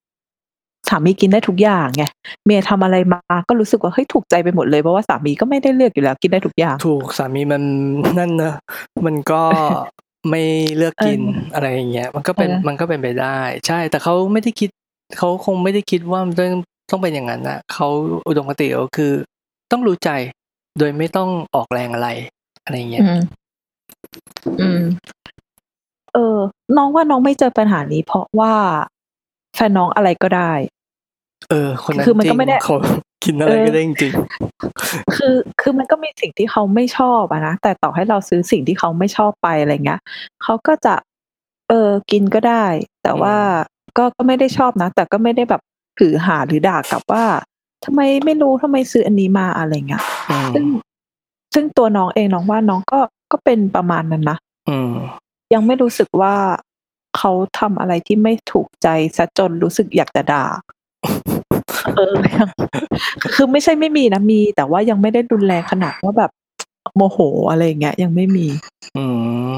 [0.88, 2.04] สามีกินได้ทุกอย่างไง
[2.44, 7.62] เมียทำอะไรมาก็รู้สึกว่าเฮ้ยถูกใจไปหมดเลยเพราะว่าสามีก็ไม่ได้เลือกอยู่แล้ว กินได้ทุกอย่าง ถูกสามีมัน
[8.18, 8.54] นั่นเนอะ
[9.06, 9.42] มันก็
[10.30, 10.42] ไม่
[10.76, 14.70] เลือกกินเอออะไรอย่างเงี้ย มันก็เป็นเออมันก็เป็นไปได้ ใช่ แต่เขาไม่ได้คิด
[15.18, 17.88] เขาคงไม่ได้คิดว่ามันต้องต้องเป็นอย่างนั้นนะเขา
[18.28, 19.12] อุดมคติก็คือ
[19.72, 20.10] ต้องรู้ใจ
[20.78, 22.08] โดยไม่ต้องออกแรงอะไร
[22.64, 23.20] อะไรอย่างเงี้ยอืม
[24.60, 24.82] อืม
[26.14, 26.38] เออ
[26.76, 28.52] น้องว่าน้องไม่เจอปัญหานี้ เพราะว่า
[29.54, 30.52] แฟนน้องอะไรก็ได้
[31.50, 32.76] เออ คนนั้นคือมันจริก็งไม่ได้เขา
[33.24, 34.12] กินอะไรเออก็ได้จริง
[35.16, 40.00] คือคือมันก็มีสิ่งที่เขาไม่ชอบอะนะแต่ต่อให้เราซื้อสิ่งที่เขาไม่ชอบไปอะไรเงี้ย
[40.42, 40.94] เขาก็จะ
[41.68, 42.64] เออกินก็ได้
[43.02, 43.36] แต่ว่า
[43.96, 45.62] ก็ก็ไม่ได้ชอบนะ แต่ก็ไม่ได้แบบ
[45.98, 47.24] ถือหาหรือด่ากลับว่า
[47.84, 50.66] ทำไมไม่รู้ทำไมซื้ออันนี้มาอะไรเงี้ยๆอืมซึ่ง
[51.54, 53.00] ซึ่งตัวน้องเองน้องว่าน้องก็
[53.32, 54.92] ก็เป็นประมาณนั้นนะอืม
[55.54, 56.34] ยังไม่รู้สึกว่า
[57.16, 60.44] เขาทำอะไรที่ไม่ถูกใจซะจนรู้สึกอยากจะด่า
[61.96, 62.48] เออยัง
[63.34, 66.30] คือไม่ใช่ไม่มีนะ มี แต่ว่ายังไม่ได้รุนแรงขนาดว่าแบบ
[66.96, 67.18] โมโห
[67.50, 68.46] อะไรอย่างเงี้ย ยังไม่มี
[68.96, 69.04] อื
[69.50, 69.54] ม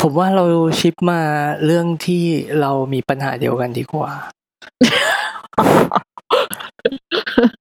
[0.00, 0.44] ผมว่าเรา
[0.80, 1.20] ชิปมา
[1.64, 2.24] เรื่องที่
[2.60, 4.10] เรามีปัญหาเดียวกันดีกว่า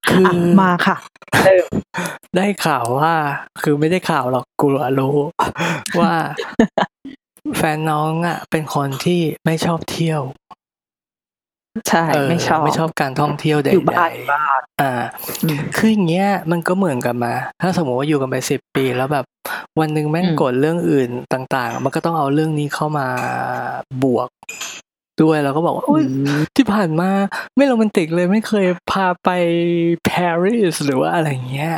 [0.10, 0.98] คืออะมาค่ะ
[1.44, 1.66] เริ่ม
[2.36, 3.14] ได้ข่าวว่า
[3.62, 4.68] คือไม่ได้ข่าวหรอกกู
[5.00, 5.18] รู้
[6.00, 6.14] ว่า
[7.58, 10.22] แฟนน้องอะ เป็นคนที่ไม่ชอบเที่ยว
[11.90, 14.92] ใช่เออไม่ชอบไม่ชอบการท่องเที่ยวใดอยู่บ้านอยู่บ้านๆอ่า
[15.44, 19.26] อืมคืออย่างเงี้ย มันก็เหมือนกันมา ถ้าสมมติว่าอยู่กันไปสิบปีแล้วแบบ
[19.80, 23.08] วันหนึ่งแม่งอืมกดเรื่องอื่นต่าง ๆ มันก็ต้องเอาเรื่องนี้เข้ามา
[24.04, 24.30] บวก
[25.22, 26.04] ด้วยแล้วก็บอกว่าอุ๊ย
[26.56, 27.10] ที่ผ่านมา
[27.56, 29.30] ไม่โรแมนติกเลยไม่เคยพาไป
[30.08, 31.76] ปารีสหรือว่าอะไรเงี้ย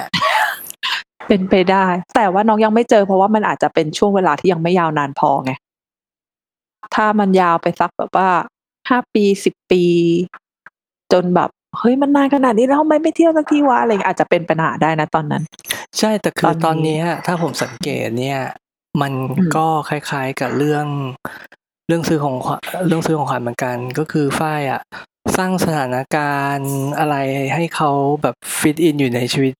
[1.28, 5.52] เป็นไปได้ แต่ว่าน้องยังไม่เจอเพราะว่ามันอาจจะเป็นช่วงเวลาที่ยังไม่ยาวนานพอไง
[6.96, 8.30] ถ้ามันยาวไปสักแบบว่า
[8.90, 9.84] ห้าปีสิบปี
[11.14, 15.44] จนแบบเฮ้ยมันนานขนาดนี้แล้วทำไมไม่เที่ยวสักทีวะอะไรอย่างเงี้ยอาจจะเป็นปัญหาได้นะตอนนั้น
[16.00, 18.40] ใช่แต่คือตตออนนนี้เนี้ยถ้าผมสังเกตเนี่ย
[19.02, 20.86] มันอืมก็คล้ายๆกับเรื่อง
[21.90, 24.82] เรื่องซื้อของขวัญเรื่องซื้อของขวัญเหมือนกันก็คือฝ้ายอะ
[25.38, 27.16] สร้างสถานการณ์อะไร
[27.56, 27.90] ให้เขา
[28.22, 29.54] แบบ fit in อยู่ในชีวิต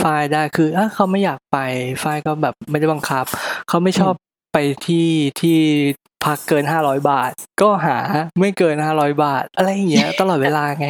[0.00, 1.58] ฝ้ายได้คือถ้าเขาไม่อยากไป
[2.02, 3.24] ฝ้ายก็แบบไม่ได้บังคับ
[3.68, 4.14] เขาไม่ชอบ
[4.52, 5.08] ไปที่
[5.40, 5.58] ที่
[6.24, 7.30] พักเกินห้าร้อยบาท
[7.62, 7.98] ก็หา
[8.40, 10.88] ไม่เกินห้าร้อยบาท อะไรอย่างเงี้ยตลอดเวลาไง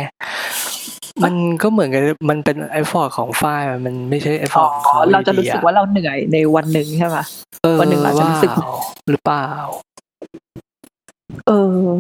[1.25, 7.19] มันก็เหมือนกับมันเป็น effort ของฝ้ายมันไม่ใช่ effort ของเขาเราจะรู้สึกอยู่ดีว่าเราเหนื่อยในวันหนึ่งใช่ไหม
[7.63, 8.67] เออวันหนึ่งเราจะรู้สึกว่า
[9.11, 9.47] หรือเปล่า
[11.51, 11.99] เออ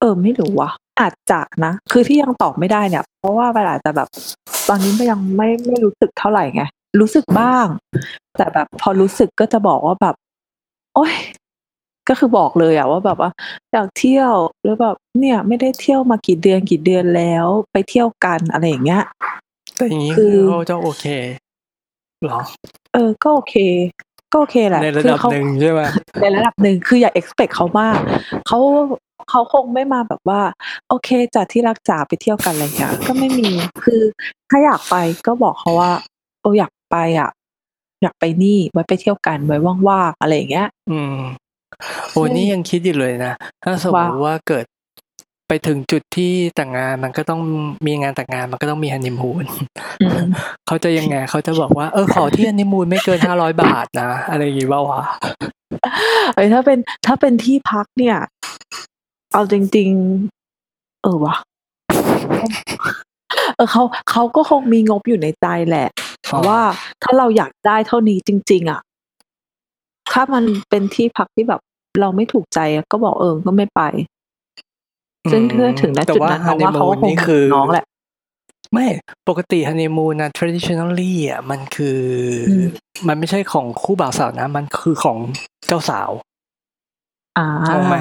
[0.00, 4.08] เออ ไม่รู้ว่ะ อาจจะนะ คือที่ยังตอบไม่ได้เนี่ย เพราะว่าเวลาจจะแบบ
[4.68, 6.62] ตอนนี้ไม่ยังไม่ไม่รู้สึกเท่าไหร่ไง
[7.00, 7.66] รู้สึกบ้าง
[8.36, 10.14] แต่แบบพอรู้สึกก็จะบอกว่าแบบ
[10.94, 11.14] โอ้ย
[12.08, 13.30] ก็คือบอกเลยอะว่าแบบว่า
[13.72, 19.02] อยากเที่ยวหรือแบบเนี่ย ไม่ได้เที่ยวมากี่เดือนกี่เดือนแล้ว ไปเที่ยวกันอะไรอย่างเงี้ย
[19.76, 21.06] แต่อย่างนี้คืคืออเขาจะโอเค
[22.22, 22.40] เหรอ
[22.94, 23.54] เออ ก็โอเค
[24.32, 25.80] ก็โอเคแหละในระคือดับเขาหนึ่งใช่ไหม
[26.22, 27.98] ในระดับหนึ่งคืออย่า expect เขามาก
[28.46, 28.58] เขา
[29.30, 30.40] เขาคงไม่มาแบบว่า
[30.88, 33.50] โอเคจากที่รักจ๋าไปเที่ยวกันอะไรอย่างเงี้ยก็ไม่มี
[33.84, 34.02] คือ
[34.50, 35.92] ถ้าอยากไปก็บอกเขาว่า
[36.42, 37.30] โอ้อยากไปอะ
[38.02, 41.16] อยากไปนี่ไว้ไปเที่ยวกันไว้ว่างๆอะไรอย่างเงี้ย อืม
[42.12, 43.32] โอ้ยใช่นี่ยังคิดอยู่เลยนะ
[43.64, 44.64] ถ้าสมมติว่าว่าเกิด
[45.48, 47.40] ไปถึงจุดที่แต่งงานมันก็ต้อง
[47.86, 49.44] มีงานแต่งงานมันก็ต้องมีฮันนีมูน
[50.02, 50.26] อืม
[50.66, 55.02] เขาจะยังไงเขาจะบอกว่าเออขอที่ฮันนีมูนไม่เกินห้าร้อยบาทนะอะไรอย่างงี้บ้าวะ
[56.34, 58.16] เอ้ยถ้าเป็นถ้าเป็นที่พักเนี่ย
[59.32, 59.90] เอาจริง
[60.46, 61.34] ๆ เออวะ
[63.56, 65.88] เออเขาเขาก็คงมีงบอยู่ในใจแหละ
[66.26, 66.60] เพราะว่า
[67.02, 68.80] ถ้าเราอยากได้เท่านี้จริง ๆ อะ
[70.12, 71.60] ถ้ามันเป็นที่พักที่แบบ
[72.00, 73.82] เราไม่ถูกใจอะก็บอกเออก็ไม่ไป
[75.32, 77.84] ซึ่งเพื่อถึงณแต่จุดว่านั้นฮัน้นองนีว่าเขามูก็นคงนี่คือน้องแหละ
[78.72, 78.86] ไม่
[79.28, 82.00] ปกติฮันนีมูนนะ traditionally อะมันคือ
[82.48, 82.64] อม
[83.08, 85.18] มันไม่ใช่ของคู่บ่าวสาวนะ มันคือของ
[85.66, 86.10] เจ้าสาว
[87.38, 87.96] อ่าถูกไหม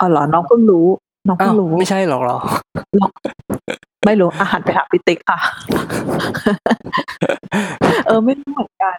[0.00, 0.86] อ๋อเหรอน้องเพิ่งรู้
[1.28, 2.38] น้องอ้าเพิ่วงรู้ไม่ใช่หรอกเหรอ
[4.06, 5.38] ไม่รู้อาหารไปหาพิติกค่ะ
[8.06, 8.96] เออไม่รู้เหมือนกัน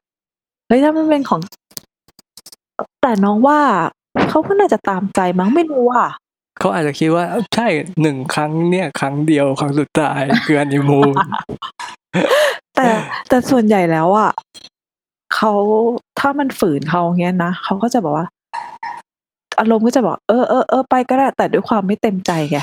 [0.68, 1.40] เฮ้ยถ้ามันเป็นของ
[3.02, 3.60] แต่น้องว่า
[4.30, 6.10] เขาก็น่าจะตามใจมั้งไม่รู้อะ
[6.60, 7.68] เขาอาจจะคิดว่าเอ้าใช่
[8.02, 11.16] หนึ่งครั้งเนี่ย ครั้งเดียวครั้งสุดท้ายคือฮันนีมูน
[12.76, 12.88] แต่
[13.30, 14.32] แต่ส่วนใหญ่แล้วอะ
[15.36, 15.54] เขา
[16.20, 18.28] ถ้ามันฝืนเขาเงี้ยนะเขาก็จะบอกว่า
[19.60, 22.60] อารมณ์ก็จะบอกเออเออเออไปก็ได้แต่ด้วยความไม่เต็มใจไง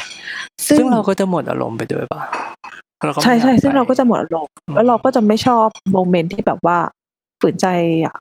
[0.67, 2.23] ซึ่งเราก็จะหมดอารมณ์ไปด้วยป่ะ
[3.05, 6.79] เราก็ไม่ใช่ใช่อยซึ่งไปเราก็จะหมดอารมณ์อืมแล้วเราก็จะไม่ชอบโมเมนต์ที่แบบว่า
[7.41, 7.67] ฝืนใจ
[8.07, 8.17] อะ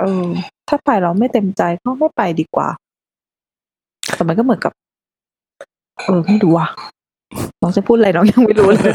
[0.00, 0.24] เออ
[0.68, 2.68] ถ้าไปเราไม่เต็มใจก็ไม่ไปดีกว่า
[4.14, 4.72] แต่มันก็เหมือนกับ
[6.02, 6.68] เออไม่รู้อะ
[7.62, 8.92] น้องจะพูดอะไรน้องยังไม่รู้เลย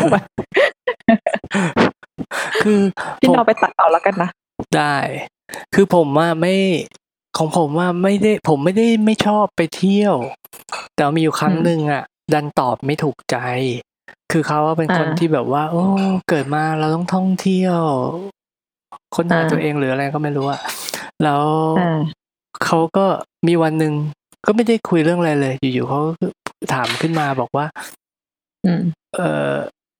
[2.63, 2.79] คือ
[3.19, 4.29] พี่ผมน้องไปตัดเอาแล้วกันนะ
[4.75, 4.95] ได้
[5.73, 6.55] คือผมว่าไม่
[7.37, 10.15] ของผมว่าไม่ได้ ผมไม่ได้ไม่ชอบไปเที่ยว
[10.95, 13.37] แต่มีอยู่ครั้งอืมหนึ่งอะ ดันตอบไม่ถูกใจ
[14.31, 15.83] คือเขาว่าเป็นคนอ่าที่แบบว่า โอ้
[16.29, 17.81] เกิดมาเราต้องท่องเที่ยว
[19.15, 20.59] ค้นหาอ่าตัวเองหรืออะไรก็ไม่รู้อะ
[21.23, 21.43] แล้ว
[21.79, 21.99] อ่า
[22.65, 23.05] เขาก็
[23.47, 23.93] มีวันหนึ่ง
[24.45, 26.27] ก็ไม่ได้คุยเรื่องอะไรเลย อยู่ๆเขาก็
[26.73, 27.65] ถามขึ้นมาบอกว่า
[28.65, 28.81] อืม
[29.15, 29.53] เออ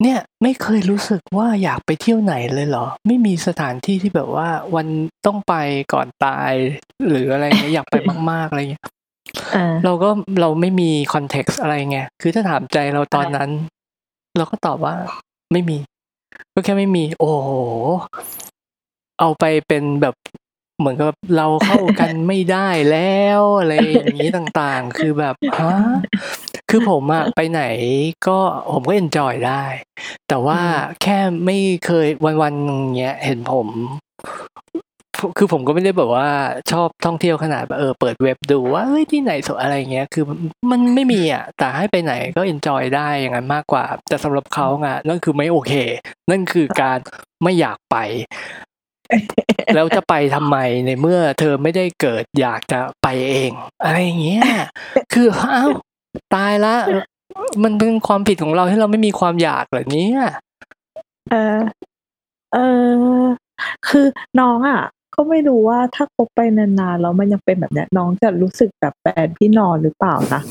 [0.04, 4.88] เนี่ย ไม่เคยรู้สึกว่าอยากไปเที่ยวไหนเลยเหรอ ไม่มีสถานที่ที่แบบว่า วัน
[5.26, 5.54] ต้องไป
[5.94, 6.54] ก่อนตาย
[7.08, 7.96] หรืออะไรเงี้ยอยากไป
[8.32, 8.86] มาก ๆ อะไรเงี้ย
[9.56, 10.10] อ่าเราก็
[10.42, 13.50] เราไม่มี context อะไรไงคือถ้าถามใจเราตอนนั้น
[14.38, 14.96] เราก็ตอบว่า
[15.52, 15.78] ไม่มี
[16.54, 17.50] ก็แค่ไม่มี โอ้โห
[19.20, 20.16] เอาไปเป็นแบบ
[20.80, 25.74] เหมือนกับเราเข้ากันไม่ได้แล้วอะไรอย่างนี้ต่างๆ คือแบบฮะ
[26.70, 27.64] คือผมอะไปไหน
[28.28, 28.38] ก็
[28.74, 29.64] ผมก็ enjoy ได้
[30.30, 30.60] แต่ว่า
[31.04, 32.08] แค่ไม่เคย
[32.42, 33.68] วันๆอย่างเงี้ยเห็นผม
[35.38, 36.30] คือผมก็ไม่ได้แบบว่า
[36.72, 40.26] ชอบท่องเที่ยวขนาดแบบเออเปิดเว็บดูว่าเฮ้ยที่ไหนสวยอะไรเงี้ย คือ
[40.72, 45.74] มันไม่มีอะแต่ให้ไปไหนก็เอนจอยได้อย่างนั้นมากกว่า แต่สำหรับเขาไงนั่นคือไม่โอเค
[46.30, 47.00] นั่นคือการ
[47.44, 47.98] ไม่อยากไป
[49.76, 53.52] แล้วจะไปทำไมในเมื่อเธอไม่ได้เกิดอยากจะไปเอง
[53.84, 54.44] อะไรอย่างเงี้ย
[55.14, 55.72] คืออ้าว
[56.36, 56.76] ตายละ
[57.64, 60.22] มันเป็นความผิดของเราที่เราไม่มีความอยากเหรอเนี้ย
[61.32, 61.60] เออ
[62.54, 62.58] เอ
[63.22, 63.24] อ
[63.88, 64.06] คือ
[64.40, 64.82] น้องอะ
[65.16, 70.42] ก็ไม่รู้ว่าถ้าคบไปนานๆแล้วมันยังเป็นแบบเนี้ยน้องจะรู้สึกแบบแฟนพี่นอนหรือเปล่านะ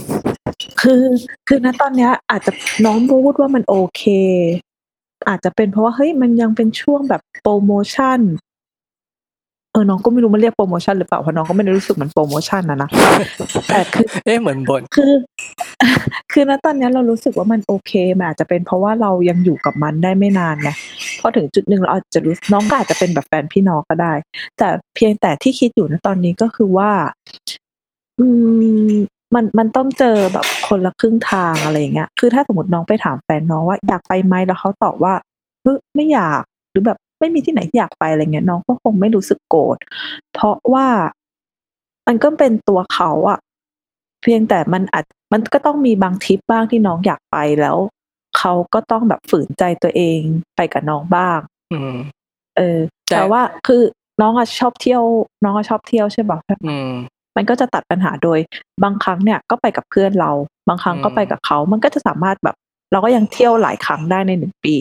[0.81, 1.03] คือ
[1.49, 2.53] คือณตอนเนี้ย อาจจะ
[2.85, 4.03] น้องพูดว่ามันโอเค
[5.29, 12.91] อาจจะเป็นเพราะว่าเฮ้ยมันยังเป็นช่วงแบบโปรโมชั่นเออน้องก็ไม่รู้มันเรียกโปรโมชั่นหรือเปล่าเพราะน้องก็ไม่ได้รู้สึกเหมือนโปรโมชั่นนะนะ
[13.69, 15.12] แต่คือเอ๊ะเหมือนบนคือ
[16.33, 20.71] คือณตอนเนี้ยเรารู้สึกว่ามันโอเคมันอาจจะเป็นเพราะว่าเรายังอยู่กับมันได้ไม่นานไง
[21.21, 24.12] พอถึงจุดหนึ่งเราอาจจะรู้น้องก็อาจจะเป็นแบบแฟนพี่น้องก็ได้
[24.59, 26.91] แต่เพียงแต่ที่คิดอยู่ณตอนนี้ก็คือว่า
[28.19, 28.27] อื
[28.91, 28.93] ม
[29.35, 35.14] มันมันต้องเจอแบบคนละครึ่งทางอะไรอย่างเงี้ย คือถ้าสมมติน้องไปถามแฟนน้องว่าอยากไปไหมแล้วเขาตอบว่า
[35.62, 39.78] เฮ้ยไม่อยาก หรือแบบ ไม่มีที่ไหนที่อยากไปอะไรเงี้ยน้องก็คงไม่รู้สึกโกรธ
[40.35, 40.87] เพราะว่า
[42.07, 43.38] มันก็เป็นตัวเขาอะ
[44.22, 47.76] เพียงแต่มันอาจมันก็ต้องมีบางทริปบ้างที่น้องอยากไปแล้ว
[48.38, 50.20] เขาก็ต้องแบบฝืนใจตัวเอง
[50.57, 51.38] ไปกับน้องบ้าง
[51.72, 51.94] อืม
[52.57, 53.83] เออ แต่แต่ว่าคือ
[54.20, 55.02] น้องอะชอบเที่ยว
[55.44, 56.90] น้องอะชอบเที่ยวใช่ปะอืม
[57.37, 58.38] มันก็จะตัดปัญหาโดย
[58.85, 60.31] บางครั้งเนี่ยก็ไปกับเพื่อนเรา
[60.68, 62.57] บางครั้งก็อืมไปกับเขา มันก็จะสามารถแบบ
[62.92, 64.74] เราก็ยังเที่ยวหลายครั้งได้ในหนึ่งปี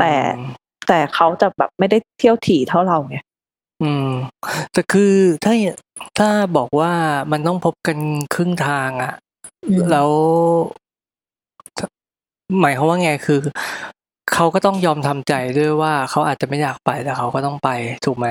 [0.00, 0.52] แต่อืม
[0.88, 3.16] แต่เขาจะแบบไม่ได้เที่ยวถี่เท่าเราไง
[3.82, 4.10] อืม
[4.72, 5.52] แต่คือถ้า
[6.18, 6.92] ถ้าบอกว่า
[7.32, 7.98] มันต้องพบกัน
[8.34, 9.14] ครึ่งทางอะ
[9.68, 10.10] อืมแล้ว
[11.78, 11.86] ถ้า
[12.60, 13.40] หมายความว่าไงคือ
[14.32, 17.68] เขาก็ต้องยอมทำใจด้วยว่าเขาอาจจะไม่อยากไปแต่เขาก็ต้องไป
[18.04, 18.26] ถูกไหม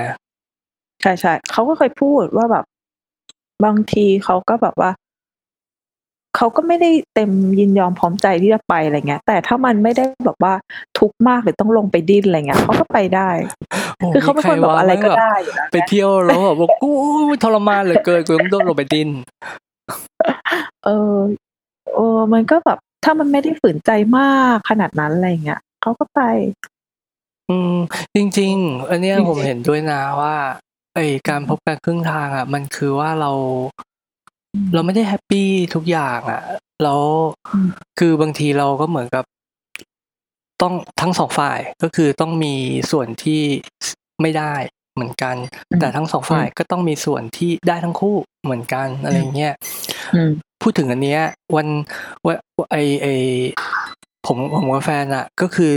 [1.02, 2.64] ใช่ใช่เขาก็เคยพูดว่าแบบ
[3.64, 4.90] บางทีเขาก็แบบว่า
[6.38, 10.54] เขาก็ไม่ได้เต็มยินยอมพร้อมใจที่จะไปอะไรเงี้ย แต่ถ้ามันไม่ได้แบบว่า
[10.98, 13.30] ทุกข์มากหรือต้องลงไปดิ้นอะไรเงี้ยเขาก็ไปได้
[13.98, 16.92] โอ้คือเขาเป็นคนแบบอะไรก็ได้อยู่แล้วไปเที่ยวแล้วแบบว่ากู
[17.42, 19.08] ทรมานเหลือเกินกูต้องโดนลงไปดิน
[20.84, 21.18] เออ
[21.94, 26.20] เออมันก็แบบถ้ามันไม่ได้ฝืนใจมากขนาดนั้นอะไรเงี้ยเขาก็ไป
[27.50, 27.74] อืม
[28.14, 30.34] จริง ๆ อันเนี้ยจริงๆผมเห็นด้วยนะว่า
[30.94, 33.32] ไอการพบกันครึ่งทางอะ มันคือว่าเรา
[34.74, 36.40] เราไม่ได้แฮปปี้ทุกอย่างอะ
[36.82, 37.02] แล้ว
[37.54, 37.68] อืม
[37.98, 39.24] คือบางทีเราก็เหมือนกับ
[40.62, 42.54] ต้องทั้งสองฝ่ายก็คือต้องมี
[42.90, 43.42] ส่วนที่
[44.22, 44.54] ไม่ได้
[44.94, 45.36] เหมือนกัน
[45.70, 49.54] อืมแต่ทั้งสองฝ่ายก็ต้องมีส่วนที่ได้ทั้งคู่เหมือนกันอะไรเงี้ย
[50.14, 50.30] อืม
[50.62, 51.22] พูดถึงอันเนี้ย
[51.56, 51.68] วัน
[52.26, 52.36] วัน
[52.70, 53.06] ไอไอ
[54.26, 55.76] ผมผมกับแฟนอะก็คือ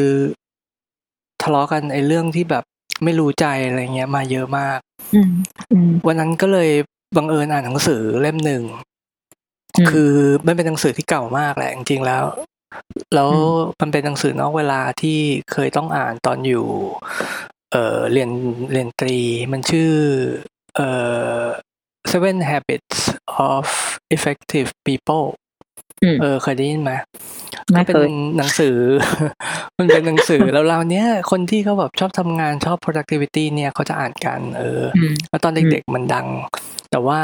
[1.41, 2.63] ทะเลาะกันไอเรื่องที่แบบ
[3.03, 4.79] ไม่รู้ใจอะไรเงี้ย มาเยอะมาก
[5.15, 5.31] อืม
[5.71, 6.69] อืมวันนั้นก็เลย
[7.15, 8.63] บังเอิญอ่านหนังสือเล่มหนึ่ง
[9.77, 10.11] อืมคือ
[10.47, 12.23] มันเป็นหนังสือที่เก่ามากแหละจริงๆแล้ว
[13.15, 13.45] แล้วอืม
[13.81, 15.19] มันเป็นหนังสือนอกเวลาที่
[15.51, 16.67] เคยต้องอ่านตอนอยู่
[17.71, 18.29] เอ่อเรียน
[18.71, 19.17] เรียนตรี
[19.51, 19.91] มันชื่อ
[20.75, 20.89] เอ่
[21.41, 21.43] อ
[22.11, 22.99] Seven Habits
[23.51, 23.65] of
[24.15, 25.25] Effective People
[26.03, 26.93] อืมเออเคยได้ยินไหม
[27.71, 28.77] ไม่ก็เป็เคนยหนังสือ
[29.79, 36.27] มันเป็นหนังสือแล้วเราเนี้ยคนที่เขาแบบชอบทำงานชอบ productivity เนี่ยเขาจะอ่านกัน เอออืมแล้วตอนเด็กๆมันดัง
[36.91, 37.19] แต่ว่า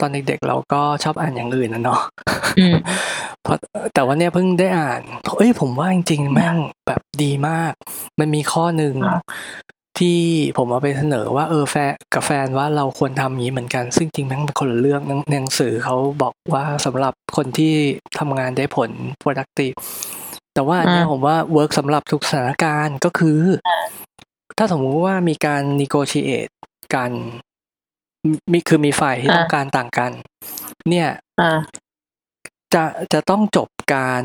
[0.00, 2.00] ตอนเด็กๆเราก็ชอบอ่านอย่างอื่นนะเนาะ
[2.58, 2.76] อืม
[3.42, 3.58] เพราะ
[3.94, 5.00] แต่ว่าเนี่ยเพิ่งได้อ่าน
[5.38, 6.56] เอ้ยผมว่าจริงๆแม่ง
[6.86, 7.72] แบบดีมาก
[8.18, 9.20] มันมีข้อหนึ่งอะ
[9.98, 10.20] ที่
[10.56, 17.72] ผมเอาไปเสนอว่าเออแฟนกับแฟนว่าเราควรทำอย่างนี้เหมือนกัน ซึ่งจริงแม่งเป็นคนละเรื่องหนังหนังสือเขาบอกว่าสำหรับคนที่
[18.18, 18.90] ทำงานได้ผล
[19.22, 19.76] productive
[20.54, 23.40] แต่ว่าอันเนี้ยอ่าผมว่า work สำหรับทุกสถานการณ์ก็คือ
[24.58, 26.52] ถ้าสมมุติว่ามีการ negotiate
[26.94, 27.12] กัน
[28.52, 30.12] มีคือมีฝ่ายที่ต้องการต่างกัน
[30.88, 31.08] เนี่ย
[31.40, 31.58] อ่า
[32.74, 34.24] จะจะต้องจบการ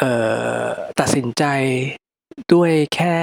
[0.00, 0.12] เอ่
[0.62, 0.64] อ
[1.00, 1.44] ตัดสินใจ
[2.52, 3.16] ด้วยแค่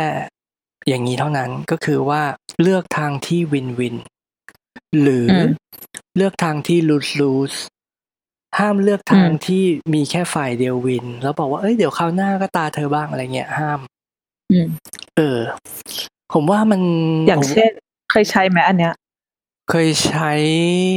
[0.88, 2.22] อย่างนี้เท่านั้นก็คือว่า
[2.62, 3.96] เลือกทางที่วินวิน
[5.02, 5.52] หรืออม
[6.18, 7.54] เลือกทางที่ลูสลูส
[8.60, 13.80] ห้ามเลือกทางอืมที่มีแค่ฝ่ายเดียววิน แล้วบอกว่าเอ้ยเดี๋ยวคราวหน้าก็ตาเธอบ้างอะไรเงี้ยห้าม
[14.52, 14.68] อืม
[15.18, 15.40] เออ
[16.34, 16.82] ผมว่ามัน
[17.28, 17.72] อย่างผมเช่น
[18.12, 18.94] เคยใช้ไหมอันเนี้ย
[19.69, 20.32] เคยใช้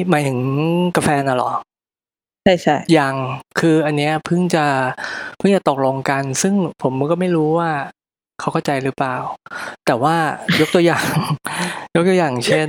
[0.08, 0.38] หมายถึง
[0.96, 1.52] กาแฟน่ะเหรอ
[2.44, 3.14] ใช่ใช่ยัง
[3.58, 4.64] คืออันเนี้ยเพิ่งจะ
[5.38, 7.70] เพิ่งจะตกลงกัน ซึ่งผมก็ไม่รู้ว่า
[8.40, 9.16] เขาเข้าใจหรือเปล่า
[9.86, 10.16] แต่ว่า
[10.60, 11.06] ยกตัวอย่าง
[11.94, 12.68] ยกตัวอย่างเช่น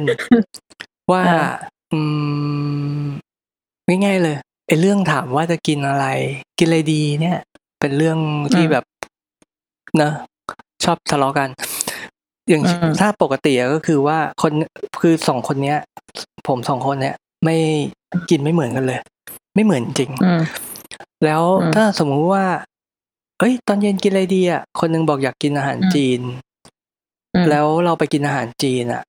[1.11, 1.23] ว่า
[1.93, 1.99] อื
[2.95, 3.01] ม
[3.87, 4.37] ง่ายๆเลย
[4.67, 6.05] ไอ้เรื่องถามว่าจะกินอะไร
[6.57, 7.37] กินอะไรดีเนี่ย
[7.79, 8.17] เป็นเรื่อง
[8.53, 8.85] ที่แบบ
[9.97, 10.13] เนอะ
[10.83, 11.49] ชอบทะเลาะกัน
[12.49, 12.63] อย่าง
[12.99, 14.51] ถ้าปกติอะก็คือว่าคน
[15.01, 15.77] คือสองคนเนี้ย
[16.47, 17.57] ผมสองคนเนี้ยไม่
[18.29, 18.99] กินไม่เหมือนกันเลย
[19.55, 20.41] ไม่เหมือนจริงอืม
[21.25, 22.45] แล้วอืมถ้าสมมุติว่า
[23.39, 26.21] เอ้ย ตอนเย็นกินอะไรดีอะคนหนึงบอกอยากกินอาหารอืมจีน
[27.35, 29.03] อืมแล้วเราไปกินอาหารจีนอะ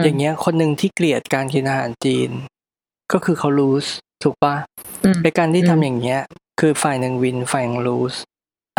[0.00, 2.30] มอย่างเงี้ย คนหนึ่งที่เกลียดการกินอาหารจีน
[3.12, 3.86] ก็คือเขาลูส
[4.22, 4.54] ถูกปะ
[5.04, 6.20] อืมในการที่อืมทำอย่างเงี้ย
[6.60, 8.14] คือฝ่ายหนึ่งวินฝ่ายหนึ่งลูส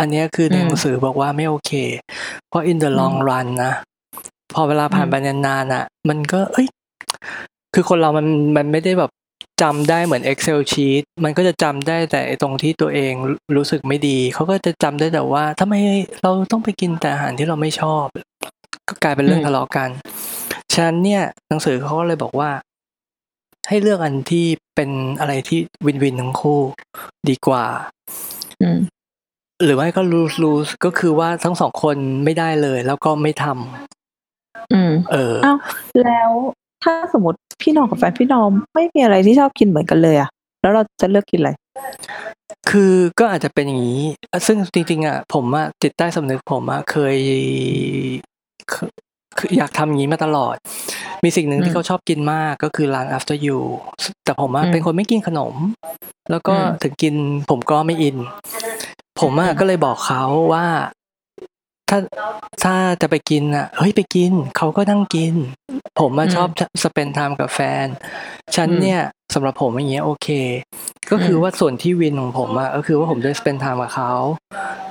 [0.00, 1.72] อันเนี้ยคือในอืมหนังสือบอกว่าไม่โอเค
[2.48, 3.72] เพราะ in the อืม long run นะ
[4.54, 6.68] พอเวลาผ่านอืมไปนานๆอะ มันก็ เอ้ย
[7.74, 9.10] คือคนเรามันมันไม่ได้แบบ
[9.62, 15.74] จำได้เหมือน Excel sheet มันก็จะจำได้แต่ไอ้ตรงที่ตัวเองรู้รู้สึกไม่ดี เขาก็จะจำได้แต่ว่าทำไม
[16.22, 18.06] เราต้องไปกินแต่อาหารที่เราไม่ชอบ
[18.88, 19.88] ก็กลายเป็นเรื่องอืมทะเลาะกัน
[20.72, 22.50] ฉะนั้นเนี่ยหนังสือเขาก็เลยบอกว่า
[23.68, 26.60] ให้เลือกอันที่เป็นอะไรที่วินวินทั้งคู่
[27.28, 27.64] ดีกว่า
[28.62, 28.78] อืม
[29.64, 35.58] หรือไม่ก็ lose lose ก็คือว่าทั้งสองคนไม่ได้เลย แล้วก็ไม่ทำอืม เอออ้าว
[36.02, 36.30] แล้ว
[36.84, 40.28] ถ้าสมมติพี่น้องกับแฟนพี่น้องไม่มีอะไรที่ชอบกินเหมือนกันเลยอะ
[40.62, 41.50] แล้วเราจะเลือกกินอะไร
[42.70, 44.02] คือก็อาจจะเป็นอย่างนี้
[44.46, 47.16] ซึ่งจริงๆอะผมอะจิตใต้สำนึกผมอะเคย
[48.70, 48.74] เค
[49.38, 50.56] คืออยากทำอย่างนี้มาตลอด
[51.24, 53.60] มีสิ่งหนึ่งอืมที่เขาชอบกินมากก็คือร้าน after you
[54.24, 55.54] แต่ผมอะอืมเป็นคนไม่กินขนม
[56.30, 57.14] แล้วก็อืมถึงกิน
[57.50, 58.16] ผมก็ไม่อิน
[59.20, 60.66] ผมอะก็เลยบอกเขาว่า
[61.90, 61.98] ถ้า
[62.64, 65.34] ถ้าจะไปกินอะเฮ้ยไปกินเขาก็นั่งกิน
[66.00, 66.48] ผมมาอืมชอบ
[66.82, 67.86] สเปนไทม์กับแฟน
[68.56, 69.00] ฉันอืมเนี่ย
[69.34, 70.28] สำหรับผมอย่างเงี้ยโอเค
[71.10, 74.12] ก็คืออมว่าส่วนที่วินของผมอะก็คือว่าผมได้สเปนไทม์กับเขา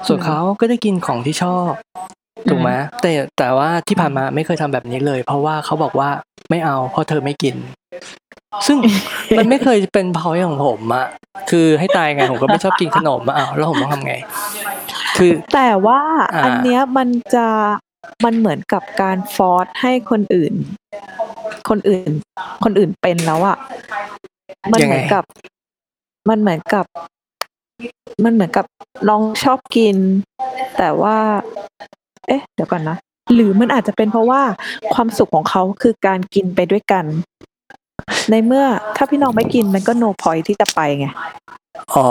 [0.08, 1.72] ส่วนอืมเขาก็ได้กินของที่ชอบ
[2.50, 2.72] ถูกไหม
[3.02, 6.10] แต่แต่ว่าที่ผ่านมาไม่เคยทำแบบนี้เลย เพราะว่าเขาบอกว่า
[6.50, 7.56] ไม่เอา เพราะเธอไม่กิน
[8.68, 8.78] ซึ่ง
[9.38, 11.08] มันไม่เคยเป็นพอยของผมอะ
[11.50, 14.14] คือให้ตายไงผมก็ไม่ชอบกินขนมอะอ้าวแล้วผมต้องทำไง
[15.18, 16.02] คือ แต่ว่า
[16.36, 17.48] อ่าอันเนี้ยมันจะ
[18.26, 20.54] มันเหมือนกับการฟอร์สให้คนอื่น
[21.70, 22.12] คนอื่น
[22.64, 23.58] คนอื่นเป็นแล้วอะ
[24.74, 25.24] มันเหมือนกับ
[26.30, 26.86] มันเหมือนกับ
[28.24, 28.66] มันเหมือนกับ
[29.10, 29.98] น้องชอบกิน
[30.78, 31.18] แต่ว่า
[32.28, 32.98] เอ๊ะเดี๋ยวก่อนนะ
[33.34, 34.42] หรือมันอาจจะเป็นเพราะว่า
[34.94, 37.06] ความสุขของเขาคือการกินไปด้วยกัน
[38.30, 41.08] ในเมื่อถ้าพี่น้องไม่กินมันก็โนพอยที่จะไปไง
[41.96, 42.10] อ๋อ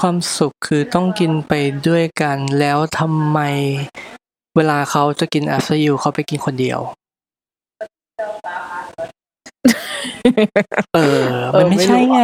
[0.00, 1.52] ความสุขคือต้องกินไป
[1.88, 3.38] ด้วยกันแล้วทำไม
[4.56, 6.80] เวลาเขาจะกิน after you เขาไปกินคนเดียว
[10.94, 12.22] เออเอมันอไม่ไม่ใช่รู้ไง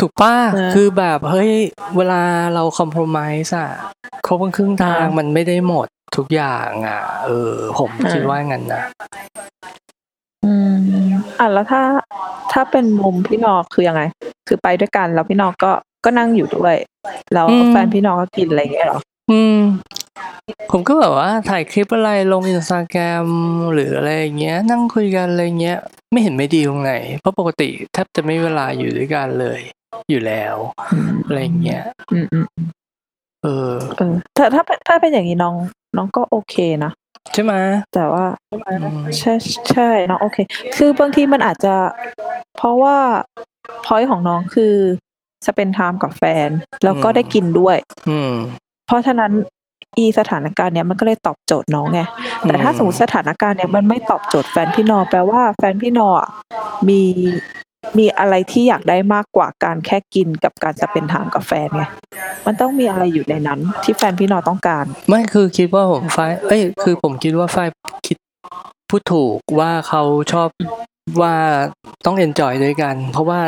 [0.00, 1.50] ถูกป้านะคือแบบเฮ้ย
[1.96, 2.22] เวลา
[2.54, 3.70] เราคอม p r o m i s e อะ
[4.26, 8.82] ครบครึ่งทางอ่ามัมันไม่ได้หมดทุกอย่างอะ เออ ผมอ่าคิดว่างั้นนะ
[10.44, 10.76] อืม
[11.38, 11.82] อะแล้วถ้า
[12.52, 14.02] ถ้าเป็นมุมพี่นอกคือยังไง
[14.48, 15.72] คือไปด้วยกันแล้วพี่นอกก็
[16.04, 16.76] ก็นั่งอยู่ด้วย
[17.34, 19.58] แล้วอืมแฟนพี่นอกก็กินอะไรอย่างเงี้ยเหรออืม
[20.70, 23.26] ผมก็แบบว่าถ่ายคลิปอะไรลงอินสตาแกรม
[23.72, 25.78] หรืออะไรอย่างเงี้ย นั่งคุยกันอะไรเงี้ย
[26.12, 29.60] ไม่เห็นไม่ดีตรงไหน เพราะปกติแทบจะไม่มีเวลาอยู่ด้วยกันเลย
[30.10, 30.56] อยู่แล้ว
[30.92, 32.46] อืมอะไรอย่างเงี้ยอืมอืม
[33.42, 35.54] เออเออถ้าถ้าเป็นถ้าเป็นอย่างนี้น้อง
[35.96, 36.92] น้องก็โอเคนะ
[37.32, 37.54] ใช่ไหม
[37.94, 39.34] แต่ว่าอืมใช่
[39.70, 40.38] ใช่น้องโอเค
[40.76, 41.74] คือบางทีมันอาจจะ
[42.56, 42.96] เพราะว่า
[43.86, 44.74] พอยของน้องคือ
[45.46, 46.48] สเปนไทม์กับแฟน
[46.84, 47.76] แล้วก็ได้กินด้วย
[48.08, 48.32] อืม
[48.86, 49.32] เพราะฉะนั้น
[49.98, 52.00] อีสถานการณ์เนี้ยมันก็เลยตอบโจทย์น้องไง
[52.46, 56.28] แต่ถ้าอืมสมมติสถานการณ์เนี้ยมันไม่ตอบโจทย์แฟนพี่นอแปลว่าแฟนพี่นออะ
[56.88, 57.00] มี
[57.98, 61.84] มีอะไรที่อยากได้มากกว่าการแค่กินกับการจะเป็นทางกับแฟนไง
[62.46, 67.56] มันต้องมีอะไรอยู่ในนั้น ที่แฟนพี่นอต้องการ ไม่คือคิดว่าผมไฟเอ้ยคือผมคิดว่าไฟ
[68.06, 68.16] คิด
[68.88, 70.02] พูดถูกว่าเขา
[70.32, 70.48] ชอบ
[71.20, 71.34] ว่า
[72.06, 73.40] ต้อง enjoy ด้วยกัน เพราะว่า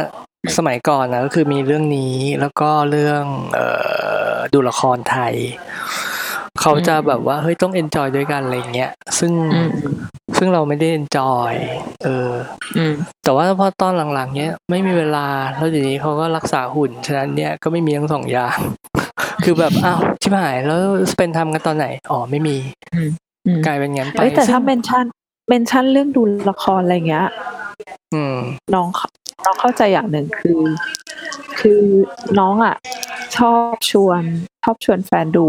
[0.57, 3.69] สมัยก่อนนะก็คือมีเรื่องนี้แล้วก็เรื่องเอ่
[4.33, 5.35] อดูละครไทย
[6.61, 9.71] เขาจะแบบว่าเฮ้ยต้อง enjoy ด้วยกันอะไรเงี้ยซึ่งอืม
[10.39, 11.53] ซึ่งเราไม่ได้ enjoy
[12.05, 12.31] เออ
[12.77, 18.57] อืมแต่ว่าพอตอนหลังๆ เนี้ยไม่มีเวลาแล้วเดี๋ยวนี้เขาก็รักษาหุ่นฉะนั้นเนี่ยก็ไม่มีทั้งสองอย่าง
[19.45, 20.81] คือแบบอ้าวชิบหายแล้ว
[21.13, 22.57] สเปนทำกันตอนไหนอ๋อไม่มี
[22.95, 25.05] อืมกลายเป็นงั้นไปเอ้ยแต่ถ้าซึ่งเมนชั่น
[25.49, 27.27] เมนชั่นเรื่องดูละครอะไรเงี้ย
[28.15, 28.37] อืม
[28.75, 29.09] น้องเข้า
[29.45, 30.61] น้องเข้าใจอย่างหนึ่งคือ
[31.61, 31.81] คือ
[32.39, 32.75] น้องอะ
[33.37, 34.23] ชอบชวน
[34.65, 35.47] ชอบชวนแฟนดู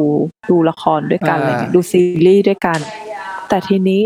[0.50, 2.80] ดูละครด้วยกันอ่าอะไรเงี้ยดูซีรีส์ด้วยกัน
[3.50, 4.02] แต่ทีนี้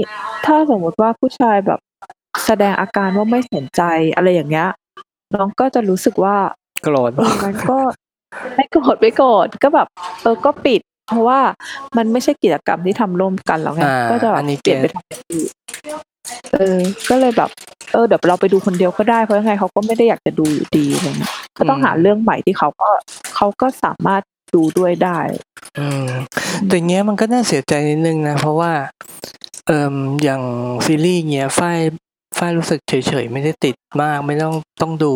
[0.46, 1.80] ถ้าสมมติว่าผู้ชายแบบ
[2.46, 3.82] แสดงอาการว่าไม่สนใจ
[4.16, 4.70] อะไรอย่างเงี้ย
[5.36, 6.38] น้องก็จะรู้สึกว่า
[6.84, 7.78] โกรธเออมันก็
[8.56, 9.88] ไม่โกรธไม่โกรธก็แบบ
[10.22, 11.40] เออก็ปิด เพราะว่า
[11.98, 15.50] มันไม่ใช่กิจกรรมที่ทำร่วมกันแล้วไงอ่าก็จะแบอับนนี้เปลี่ยนไปเก็ตทำอย่างอื่น
[16.54, 16.78] เออ
[17.10, 17.50] ก็เลยแบบ
[17.94, 22.90] เออ เดี๋ยวเราไปดูคนเดียวก็ได้ เพราะยังไงเขาก็ไม่ได้อยากจะดูอยู่ดีอะไรเงี้ยก็ต้องหาเรื่องใหม่ที่เขาก็
[23.36, 24.22] เขาก็สามารถ
[24.56, 25.20] ดูด้วยได้
[25.80, 26.08] อืม
[26.68, 28.72] แต่เงี้ยมันก็น่าเสียใจนิดนึงนะ เพราะว่า
[29.68, 30.42] เอ่มอย่าง
[30.86, 31.80] ซีรีส์เงี้ยฝ้าย
[32.38, 35.14] ฝ้ายรู้สึกเฉยๆ ไม่ได้ติดมาก ไม่ต้องต้องดู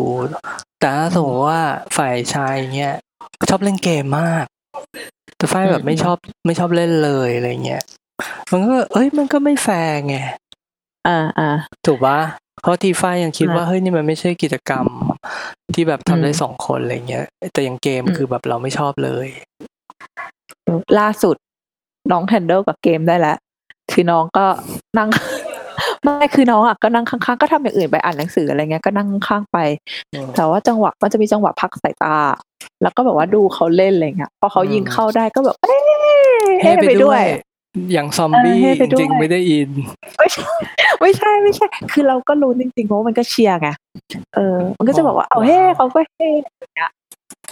[0.80, 1.60] แต่ถ้าสมมติว่า
[1.96, 2.94] ฝ่ายชายเงี้ย
[3.50, 4.44] ชอบเล่นเกมมาก
[5.36, 7.82] แต่ฝ้ายแบบอืมไม่ชอบไม่ชอบเล่นเลยอะไรเงี้ย
[8.50, 10.16] มันก็ เอ้ย มันก็ไม่แฟร์ไง
[11.06, 11.48] อ่าอ่า
[11.86, 12.18] ถูกปะ
[12.62, 14.86] เพราะทีฝ้ายยังคิดอ่าว่าเฮ้ยนี่มันไม่ใช่กิจกรรม
[15.74, 19.26] ที่แบบทำได้อืมสองคนอะไรเงี้ย แต่อย่างเกมอืมคือแบบเราไม่ชอบเลย
[20.98, 21.36] ล่าสุด
[22.12, 23.36] น้องแฮนเดิลกับเกมได้แล้ว
[23.92, 24.46] คือน้องก็
[24.98, 25.08] นั่ง
[26.02, 29.58] ไม่คือน้องอะก็นั่งข้างๆก็ทำอย่างอื่นไปอ่านหนังสืออะไรเงี้ยก็นั่งข้างๆไป
[30.12, 32.16] อืมแต่ว่าจังหวะมันจะมีจังหวะพักสายตา
[32.82, 35.80] แล้วก็แบบว่าดูเขาเล่นอะไรเงี้ยพอเขายิงอืมเข้าได้ก็แบบเอ้ย
[36.60, 37.24] เฮ้เฮ้ไปไปด้ด้ววยย
[37.92, 39.70] อย่างซอมบี้เออเฮ้ไปด้วยจริงๆไม่ได้อิน
[40.18, 40.52] ไม่ใช่
[41.00, 43.68] ไม่ใช่ไม่ใช่ คือเราก็รู้จริงๆเพราะว่ามันก็เชียร์ไง
[44.34, 46.90] เออ มันก็จะบอกว่าเอาเฮ้เขาก็เฮ้อย่างเงี้ย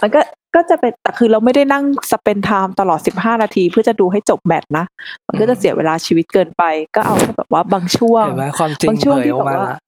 [0.01, 0.21] มันก็
[0.55, 4.85] ก็จะเป็นแต่คือเราไม่ได้นั่งสเปนไทม์ตลอดสิบห้านาที เพื่อจะดูให้จบแมตช์นะ
[5.27, 6.63] มันก็จะเสียเวลาชีวิตเกินไป
[6.95, 9.79] ก็เอาแค่แบบว่าบางช่วงเห็นไหมความจริงบางช่วงเผยที่ออกมาแบบว่าละ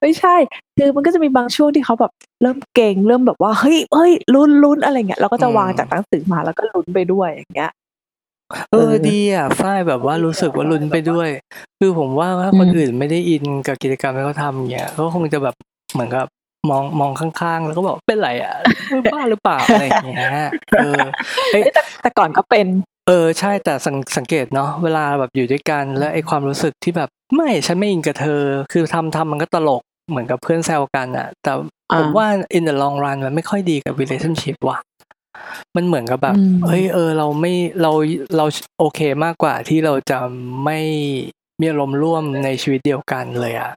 [0.00, 0.36] ไม่ใช่
[0.78, 2.12] คือมันก็จะมีบางช่วงที่เขาแบบ
[2.42, 7.70] เริ่มเก่งเริ่มแบบว่าเฮ้ยเฮ้ยลุ้นลุ้นอะไรเงี้ยเราก็จะวางจากหนังสือมาแล้วก็ลุ้นไปด้วยอย่างเงี้ย
[8.70, 11.28] เออเออ ดีอะฝ้ายแบบว่ารู้สึกว่าลุ้นไปด้วย
[11.80, 15.54] คือผมว่า ถ้าคนอืมอื่นไม่ได้อินกับกิจกรรมที่เขาทำเงี้ย เขาคงจะแบบ
[15.92, 16.26] เหมือนกับ
[16.70, 18.54] มอง มองข้าง ๆ แล้วก็บอก เป็นไรอะ
[19.12, 20.36] บ้าหรือเปล่า อะไรอย่างเงี้ย
[20.76, 21.00] เออ
[21.52, 22.66] เอ้ยเอ้ยแต่ แต่ก่อนก็เป็น
[23.08, 28.42] เออ ใช่ แต่สัง สังเกตเนาะ เวลาแบบอยู่ด้วยกัน แล้วไอ้ความรู้สึกที่แบบ ไม่ ฉันไม่อินกับเธอ
[28.72, 32.26] คือทำ ทำมันก็ตลก เหมือนกับเพื่อนแซวกันอะแต่ผมอ่าว่า
[32.56, 34.78] in the long run มันไม่ค่อยดีกับ relationship ว่ะ
[35.76, 37.92] มันเหมือนกับแบบอืมเฮ้ยเออ เราไม่เรา
[38.36, 38.44] เรา
[38.78, 40.18] โอเคมากกว่าที่เราจะ
[40.64, 40.78] ไม่
[41.60, 43.72] มีอารมณ์ร่วมในชีวิตเดียวกันเลยอะ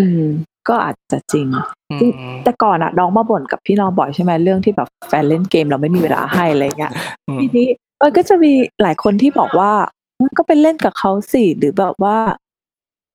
[0.00, 0.24] อืม
[0.68, 1.48] ก็อาจจะจริง
[1.90, 6.92] อืจริงมแต่ก่อนอะน้องมาบ่นกับพี่น้องบ่อยใช่ไหมเรื่องที่แบบแฟนเล่นเกมเราไม่มีเวลาให้อะไรเงี้ย
[7.28, 7.68] อืมทีนี้
[8.02, 8.52] มันก็จะมี
[8.82, 9.72] หลายคนที่บอกว่า
[10.22, 12.16] มันก็ไปเล่นกับเขาสิหรือแบบว่า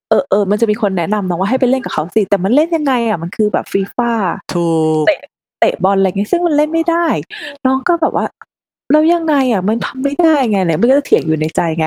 [0.09, 4.11] เออเออมันจะมีคนแนะนำน้องว่าให้ไปเล่นกับเขาสิแต่มันเล่นยังไงอะมันคือแบบฟีฟ่า
[4.55, 4.69] ถู
[5.01, 5.21] กเตะ
[5.83, 7.05] บอลอะไรเงี้ยซึ่งมันเล่นไม่ได้
[7.65, 8.25] น้องก็แบบว่า
[8.91, 11.85] แล้วยังไงอะมันทำไม่ได้ไงเนี่ยมันก็จะเถียงอยู่ในใจไง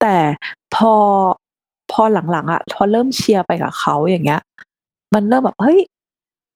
[0.00, 0.14] แต่
[0.74, 0.92] พอ
[1.92, 4.40] พอหลังๆอะพอเริ่มเชียร์ไปกับเขาอย่างเงี้ย
[5.14, 5.80] มันเริ่มแบบเฮ้ย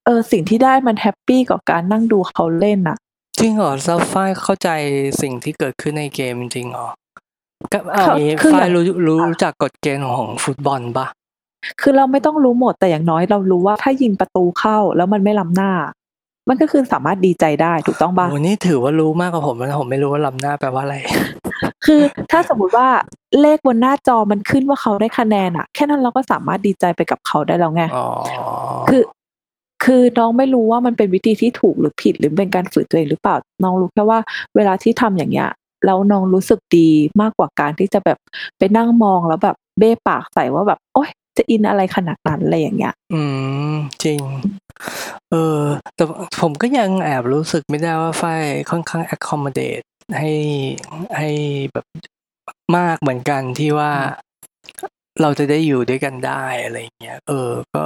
[0.05, 2.97] เออสิ่งที่ได้มันแฮปปี้กับการนั่งดูเขาเล่นอะ
[3.39, 4.13] จริงเหรอซัฟไฟ
[4.43, 4.69] เข้าใจ
[5.21, 6.87] สิ่งที่เกิดขึ้นในเกมจริงเหรอ
[7.73, 11.07] ก็เอาเขางี้คือฝ้าอยย่างรู้รู้รู้จักกฎเกณฑ์ของฟุตบอลปะ
[11.81, 15.71] คือเราไม่ต้องรู้หมดแต่อย่างน้อยเรารู้ว่าถ้ายิงประตูเข้าแล้วมันไม่ล้ำหน้า
[16.49, 20.97] มันก็คือสามารถดีใจได้ถูกต้องปะโอ้นี่ถือว่ารู้มากกว่าผมนะผมไม่รู้ว่าลำหน้าแปลว่าอะไร
[21.85, 22.87] คือถ้าสมมุติว่า
[23.41, 28.07] เลขบนหน้าจอมันขึ้นว่าเขาได้คะแนนอะแค่นั้นเราก็สามารถดีใจไปกับเขาได้แล้วไงอ๋อ
[28.89, 29.03] คือ
[29.83, 34.19] คือน้องไม่รู้ว่ามันเป็นวิธีที่ถูกหรือผิดหรือเป็นการฝืนตัวเองหรือเปล่า น้องรู้แค่ว่า
[34.55, 35.49] เวลาที่ทำอย่างเงี้ย
[35.85, 36.89] แล้วน้องรู้สึกดี
[37.21, 38.17] มากกว่าการที่จะแบบ
[38.57, 43.21] ไปนั่งมองแล้วแบบเบ้ปากใส่ว่าแบบ โอ๊ยจะอินอะไรขนาดนั้นอะไรอย่างเงี้ย อื
[43.71, 44.19] ม จริง
[45.31, 45.59] เออ
[45.95, 46.03] แต่
[46.41, 49.85] ผมก็ยังแอบรู้สึกไม่ได้ว่าฝ้ายค่อนข้าง accommodate
[50.17, 50.31] ให้
[51.17, 51.29] ให้
[51.73, 51.85] แบบ
[52.77, 53.91] มากเหมือนกันที่ว่า
[55.21, 57.83] เราจะได้อยู่ด้วยกันได้อะไรอย่างเงี้ย เออ ก็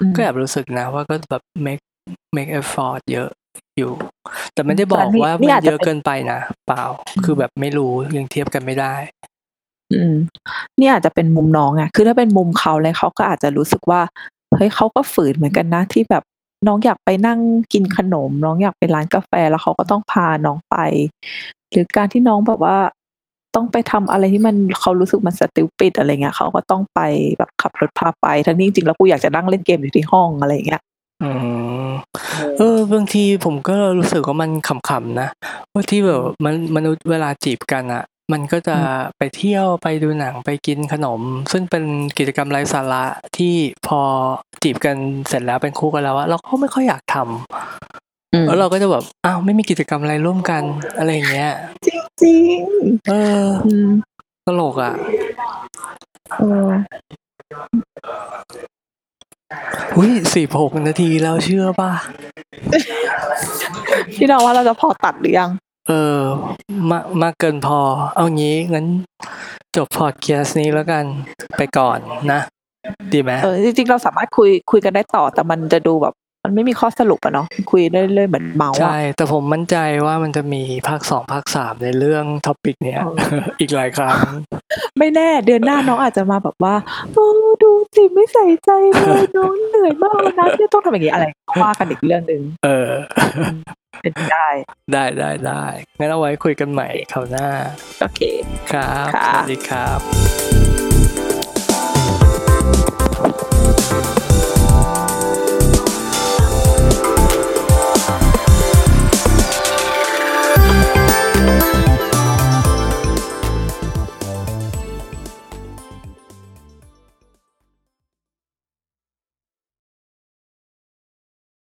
[0.00, 1.84] อืมก็แอบรู้สึกนะว่าก็แบบ make
[2.36, 3.28] make effort เยอะ
[3.78, 3.92] อยู่
[4.54, 6.84] แต่ไม่ได้บอแต่กนี่ว่านี่มันอาจจะเยอะเป็นเกินไปนะ เปล่า
[7.24, 8.94] คือแบบไม่รู้ยังเทียบกันไม่ได้
[9.92, 10.14] อืม
[10.80, 14.00] นี่อาจจะเป็นมุมน้องไงคือถ้าเป็นมุมเขาเลยเขาก็อาจจะรู้สึกว่า
[14.56, 16.24] เฮ้ยเขาก็ฝืนเหมือนกันนะที่แบบ
[16.66, 17.40] น้องอยากไปนั่ง
[17.72, 20.76] กินขนม น้องอยากไปร้านกาแฟแล้วเขาก็ต้องพาน้องไป
[21.70, 22.76] หรือการที่น้องแบบว่า
[23.54, 27.00] ต้องไปทำอะไรที่มันเขารู้สึกมันสติลปิดอะไรเงี้ยเขาก็ต้องไป
[27.38, 30.82] แบบขับรถพาไป ทั้งนี้จริงๆแล้วกูอยากจะนั่งเล่นเกมอยู่ที่ห้องอะไรเงี้ย
[31.22, 31.30] อื
[31.88, 31.90] ม
[32.58, 35.28] เออบางทีผมก็รู้สึกว่ามันขำๆนะ
[35.72, 38.78] ว่าที่แบบมันมนุษย์เวลาจีบกันอะ มันก็จะ
[39.18, 41.20] ไปเที่ยว ไปดูหนัง ไปกินขนม
[41.52, 41.84] ซึ่งเป็น
[42.18, 43.04] กิจกรรมไร้สาระ
[43.36, 43.54] ที่
[43.86, 44.00] พอ
[44.62, 44.96] จีบกัน
[45.28, 50.62] เสร็จแล้วเป็นคู่กันแล้วอะ เราก็ไม่ค่อยอยากทำอืมแล้วเราก็จะแบบ อ้าว ไม่มีกิจกรรมอะไรร่วมกัน
[50.98, 51.50] อะไรอย่างเงี้ย
[51.86, 52.60] จริงจริง
[53.08, 53.12] เอ
[53.42, 53.90] อ ๆ อืม
[54.46, 54.94] ตลกอะ
[56.38, 56.68] เออ
[59.96, 61.92] อุ้ยสี่หกนาทีแล้วเชื่อป่ะ
[64.16, 65.50] พี่น้องว่าเราจะพอตัดหรือยัง
[65.88, 66.20] เออ
[66.90, 67.78] มากมากเกินพอ
[68.16, 68.86] เอางี้งั้น
[69.76, 71.04] จบพอดแคสต์นี้แล้วกัน
[71.56, 71.98] ไปก่อน
[72.32, 72.40] นะ
[73.12, 76.14] ดีไหมเออจริงๆเราสามารถคุยคุยกันได้ต่อแต่มันจะดูแบบ
[76.46, 79.76] มันไม่มีข้อสรุปอะเนาะคุยเรื่อยๆเหมือนเมาส์ใช่อะแต่ผมมั่นใจ
[80.06, 83.00] ว่ามันจะมีภาคสองภาคสามในเรื่องท็อปิกเนี้ย
[83.60, 84.18] อีกหลายครั้ง
[84.98, 86.74] ไม่แน่เดือนหน้าน้องอาจจะมาแบบว่า
[87.12, 87.26] โอ้
[87.62, 91.24] ดูสิไม่ใส่ใจเลยน้องเหนื่อยมากวันนะที่ต้องทำอย่างนี้อะไร
[91.62, 92.90] ว่ากันอีกเรื่องหนึ่งเออ
[94.02, 94.48] เป็นไปได้
[94.92, 95.64] ได้ได้ได้
[95.98, 97.48] งั้นเอาไว้คุยกันใหม่คราวหน้า
[98.00, 98.20] โอเค
[98.72, 100.00] ครับค่ะสวัสดีครับ